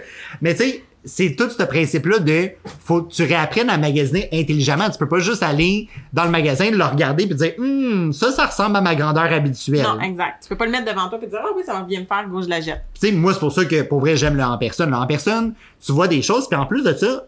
mais 0.40 0.54
tu 0.54 0.62
sais, 0.64 0.82
c'est 1.06 1.36
tout 1.36 1.50
ce 1.50 1.62
principe-là 1.62 2.18
de 2.18 2.48
faut 2.82 3.02
que 3.02 3.12
tu 3.12 3.24
réapprennes 3.24 3.68
à 3.68 3.76
magasiner 3.76 4.26
intelligemment. 4.32 4.88
Tu 4.88 4.96
peux 4.96 5.06
pas 5.06 5.18
juste 5.18 5.42
aller 5.42 5.86
dans 6.14 6.24
le 6.24 6.30
magasin, 6.30 6.70
le 6.70 6.82
regarder 6.82 7.26
puis 7.26 7.34
dire 7.34 7.52
hum, 7.58 8.10
ça, 8.12 8.32
ça 8.32 8.46
ressemble 8.46 8.76
à 8.76 8.80
ma 8.80 8.94
grandeur 8.94 9.30
habituelle. 9.30 9.82
Non, 9.82 10.00
exact. 10.00 10.42
Tu 10.42 10.48
peux 10.48 10.56
pas 10.56 10.64
le 10.64 10.72
mettre 10.72 10.90
devant 10.90 11.08
toi 11.10 11.18
et 11.22 11.26
dire, 11.26 11.40
ah 11.42 11.48
oui, 11.54 11.62
ça 11.64 11.74
va 11.74 11.82
bien 11.82 12.00
me 12.00 12.06
faire, 12.06 12.26
go, 12.28 12.40
je 12.40 12.48
la 12.48 12.62
jette. 12.62 12.84
Tu 12.98 13.08
sais, 13.08 13.12
moi, 13.12 13.34
c'est 13.34 13.38
pour 13.40 13.52
ça 13.52 13.66
que, 13.66 13.82
pour 13.82 14.00
vrai, 14.00 14.16
j'aime 14.16 14.36
le 14.36 14.44
en 14.44 14.56
personne. 14.56 14.90
Le 14.90 14.96
en 14.96 15.06
personne, 15.06 15.52
tu 15.84 15.92
vois 15.92 16.08
des 16.08 16.22
choses, 16.22 16.48
puis 16.48 16.58
en 16.58 16.64
plus 16.64 16.82
de 16.82 16.94
ça, 16.94 17.26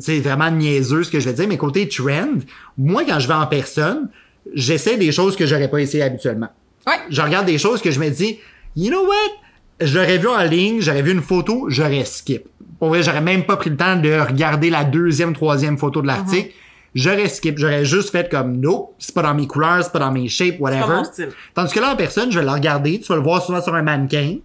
c'est 0.00 0.18
vraiment 0.20 0.50
niaiseux 0.50 1.04
ce 1.04 1.10
que 1.10 1.20
je 1.20 1.28
vais 1.28 1.34
dire, 1.34 1.46
mais 1.46 1.56
côté 1.56 1.88
trend, 1.88 2.38
moi, 2.76 3.04
quand 3.06 3.20
je 3.20 3.28
vais 3.28 3.34
en 3.34 3.46
personne, 3.46 4.08
j'essaie 4.54 4.96
des 4.96 5.12
choses 5.12 5.36
que 5.36 5.46
j'aurais 5.46 5.68
pas 5.68 5.78
essayé 5.78 6.02
habituellement. 6.02 6.48
Ouais. 6.86 6.94
Je 7.10 7.20
regarde 7.20 7.46
des 7.46 7.58
choses 7.58 7.80
que 7.82 7.90
je 7.90 8.00
me 8.00 8.08
dis, 8.08 8.38
you 8.76 8.90
know 8.90 9.02
what? 9.02 9.86
Je 9.86 9.98
l'aurais 9.98 10.18
vu 10.18 10.28
en 10.28 10.42
ligne, 10.42 10.80
j'aurais 10.80 11.02
vu 11.02 11.12
une 11.12 11.22
photo, 11.22 11.66
j'aurais 11.68 12.04
skip. 12.04 12.44
Pour 12.78 12.88
vrai, 12.88 13.02
j'aurais 13.02 13.20
même 13.20 13.44
pas 13.44 13.56
pris 13.56 13.70
le 13.70 13.76
temps 13.76 13.96
de 13.96 14.20
regarder 14.20 14.70
la 14.70 14.84
deuxième, 14.84 15.34
troisième 15.34 15.76
photo 15.78 16.00
de 16.02 16.06
l'article. 16.06 16.50
J'aurais 16.94 17.28
skip, 17.28 17.56
j'aurais 17.58 17.84
juste 17.84 18.10
fait 18.10 18.30
comme, 18.30 18.56
no, 18.56 18.94
c'est 18.98 19.14
pas 19.14 19.22
dans 19.22 19.34
mes 19.34 19.46
couleurs, 19.46 19.84
c'est 19.84 19.92
pas 19.92 20.00
dans 20.00 20.10
mes 20.10 20.28
shapes, 20.28 20.58
whatever. 20.60 20.80
pas 20.80 20.96
mon 20.96 21.04
style. 21.04 21.28
Tandis 21.54 21.72
que 21.72 21.80
là, 21.80 21.92
en 21.92 21.96
personne, 21.96 22.32
je 22.32 22.38
vais 22.38 22.44
le 22.44 22.50
regarder, 22.50 22.98
tu 22.98 23.06
vas 23.08 23.16
le 23.16 23.22
voir 23.22 23.44
souvent 23.44 23.62
sur 23.62 23.74
un 23.74 23.82
mannequin. 23.82 24.38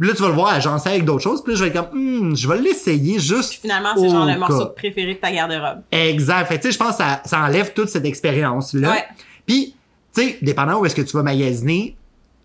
Puis 0.00 0.08
là, 0.08 0.14
tu 0.14 0.22
vas 0.22 0.28
le 0.28 0.34
voir 0.34 0.48
agencer 0.54 0.88
avec 0.88 1.04
d'autres 1.04 1.22
choses. 1.22 1.44
Puis 1.44 1.52
là, 1.52 1.58
je 1.58 1.64
vais 1.64 1.70
être 1.70 1.90
comme, 1.90 1.98
Hmm, 2.30 2.34
je 2.34 2.48
vais 2.48 2.58
l'essayer 2.58 3.18
juste. 3.18 3.52
Finalement, 3.60 3.90
c'est 3.96 4.08
genre 4.08 4.24
le 4.26 4.38
morceau 4.38 4.58
cas. 4.60 4.72
préféré 4.74 5.14
de 5.14 5.18
ta 5.20 5.30
garde-robe. 5.30 5.82
Exact. 5.92 6.46
Fait 6.46 6.58
tu 6.58 6.68
sais, 6.68 6.72
je 6.72 6.78
pense 6.78 6.96
que 6.96 7.02
ça, 7.02 7.20
ça 7.26 7.40
enlève 7.40 7.72
toute 7.74 7.88
cette 7.90 8.06
expérience-là. 8.06 8.90
Ouais. 8.90 9.04
Puis, 9.46 9.74
tu 10.14 10.22
sais, 10.22 10.38
dépendant 10.42 10.78
où 10.80 10.86
est-ce 10.86 10.94
que 10.94 11.02
tu 11.02 11.16
vas 11.16 11.22
magasiner, 11.22 11.96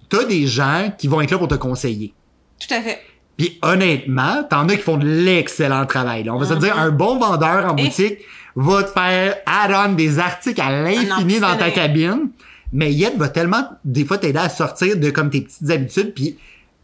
t'as 0.09 0.25
des 0.25 0.45
gens 0.47 0.91
qui 0.97 1.07
vont 1.07 1.21
être 1.21 1.31
là 1.31 1.37
pour 1.37 1.47
te 1.47 1.55
conseiller. 1.55 2.13
Tout 2.59 2.73
à 2.73 2.81
fait. 2.81 2.99
Puis 3.37 3.57
honnêtement, 3.61 4.43
t'en 4.49 4.67
as 4.69 4.75
qui 4.75 4.81
font 4.81 4.97
de 4.97 5.05
l'excellent 5.07 5.85
travail. 5.85 6.23
Là. 6.23 6.33
On 6.33 6.37
va 6.37 6.45
se 6.45 6.53
dire, 6.53 6.77
un 6.77 6.89
bon 6.91 7.17
vendeur 7.19 7.65
en 7.65 7.75
Et- 7.77 7.83
boutique 7.83 8.19
va 8.55 8.83
te 8.83 8.91
faire 8.91 9.35
add-on 9.45 9.93
des 9.93 10.19
articles 10.19 10.61
à 10.61 10.71
l'infini 10.83 11.39
dans 11.39 11.55
ta 11.57 11.69
cabine. 11.71 12.29
Mais 12.73 12.91
Yet 12.93 13.13
va 13.17 13.27
tellement, 13.29 13.67
des 13.85 14.05
fois, 14.05 14.17
t'aider 14.17 14.39
à 14.39 14.49
sortir 14.49 14.97
de 14.97 15.09
comme 15.09 15.29
tes 15.29 15.41
petites 15.41 15.69
habitudes 15.69 16.13
puis 16.13 16.37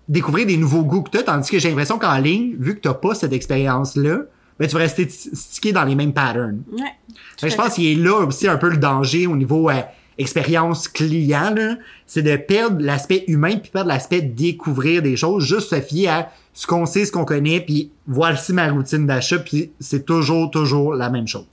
découvrir 0.08 0.46
des 0.46 0.58
nouveaux 0.58 0.84
goûts 0.84 1.02
que 1.02 1.12
t'as. 1.12 1.24
Tandis 1.24 1.50
que 1.50 1.60
j'ai 1.60 1.70
l'impression 1.70 1.98
qu'en 1.98 2.18
ligne, 2.18 2.56
vu 2.60 2.76
que 2.76 2.82
t'as 2.82 2.94
pas 2.94 3.16
cette 3.16 3.34
expérience-là, 3.34 4.20
ben, 4.60 4.68
tu 4.68 4.74
vas 4.74 4.82
rester 4.82 5.08
stické 5.10 5.72
dans 5.72 5.84
les 5.84 5.96
mêmes 5.96 6.14
patterns. 6.14 6.62
Ouais. 6.72 6.94
Je 7.42 7.56
pense 7.56 7.74
qu'il 7.74 7.86
est 7.86 7.96
là 7.96 8.26
aussi 8.26 8.48
un 8.48 8.58
peu 8.58 8.70
le 8.70 8.78
danger 8.78 9.26
au 9.26 9.36
niveau 9.36 9.70
euh, 9.70 9.82
expérience 10.22 10.88
client, 10.88 11.56
c'est 12.06 12.22
de 12.22 12.36
perdre 12.36 12.82
l'aspect 12.82 13.26
humain 13.28 13.58
puis 13.58 13.72
perdre 13.72 13.90
l'aspect 13.90 14.22
découvrir 14.22 15.02
des 15.02 15.18
choses, 15.18 15.44
juste 15.44 15.70
se 15.70 15.82
fier 15.82 16.08
à 16.08 16.32
ce 16.54 16.68
qu'on 16.68 16.86
sait, 16.86 17.06
ce 17.06 17.12
qu'on 17.12 17.26
connaît, 17.26 17.62
puis 17.62 17.92
voici 18.08 18.54
ma 18.54 18.70
routine 18.70 19.08
d'achat, 19.08 19.40
puis 19.40 19.72
c'est 19.80 20.06
toujours, 20.06 20.52
toujours 20.52 20.94
la 20.94 21.10
même 21.10 21.28
chose. 21.28 21.46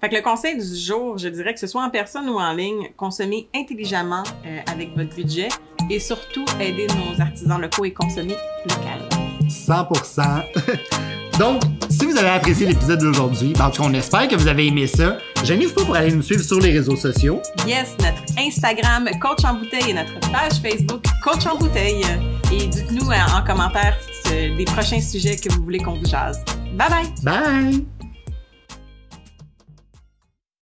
Fait 0.00 0.08
que 0.08 0.14
le 0.14 0.22
conseil 0.22 0.56
du 0.56 0.76
jour, 0.76 1.18
je 1.18 1.28
dirais 1.28 1.54
que 1.54 1.60
ce 1.60 1.66
soit 1.66 1.82
en 1.82 1.90
personne 1.90 2.28
ou 2.28 2.38
en 2.38 2.52
ligne, 2.52 2.90
consommer 2.96 3.48
intelligemment 3.54 4.22
euh, 4.46 4.58
avec 4.70 4.94
votre 4.96 5.14
budget 5.14 5.48
et 5.90 5.98
surtout 5.98 6.44
aider 6.60 6.86
nos 6.88 7.20
artisans 7.20 7.60
locaux 7.60 7.84
et 7.84 7.92
consommer 7.92 8.36
local. 8.68 9.03
100%. 9.48 10.42
Donc, 11.38 11.62
si 11.90 12.06
vous 12.06 12.16
avez 12.16 12.28
apprécié 12.28 12.66
l'épisode 12.66 13.00
d'aujourd'hui, 13.00 13.52
ben, 13.58 13.66
en 13.66 13.70
tout 13.70 13.82
cas, 13.82 13.88
on 13.88 13.94
espère 13.94 14.28
que 14.28 14.36
vous 14.36 14.46
avez 14.46 14.68
aimé 14.68 14.86
ça. 14.86 15.18
Gênez-vous 15.42 15.74
pas 15.74 15.84
pour 15.84 15.96
aller 15.96 16.12
nous 16.12 16.22
suivre 16.22 16.42
sur 16.42 16.60
les 16.60 16.70
réseaux 16.70 16.96
sociaux. 16.96 17.40
Yes, 17.66 17.96
notre 18.00 18.22
Instagram 18.38 19.08
Coach 19.20 19.44
en 19.44 19.54
bouteille 19.54 19.90
et 19.90 19.94
notre 19.94 20.18
page 20.30 20.60
Facebook 20.62 21.04
Coach 21.22 21.46
en 21.46 21.58
bouteille. 21.58 22.04
Et 22.52 22.66
dites-nous 22.66 23.10
euh, 23.10 23.36
en 23.36 23.42
commentaire 23.44 23.96
euh, 24.30 24.56
des 24.56 24.64
prochains 24.64 25.00
sujets 25.00 25.36
que 25.36 25.52
vous 25.52 25.62
voulez 25.64 25.78
qu'on 25.78 25.94
vous 25.94 26.06
jase. 26.06 26.44
Bye 26.76 26.88
bye! 26.88 27.12
Bye! 27.22 27.93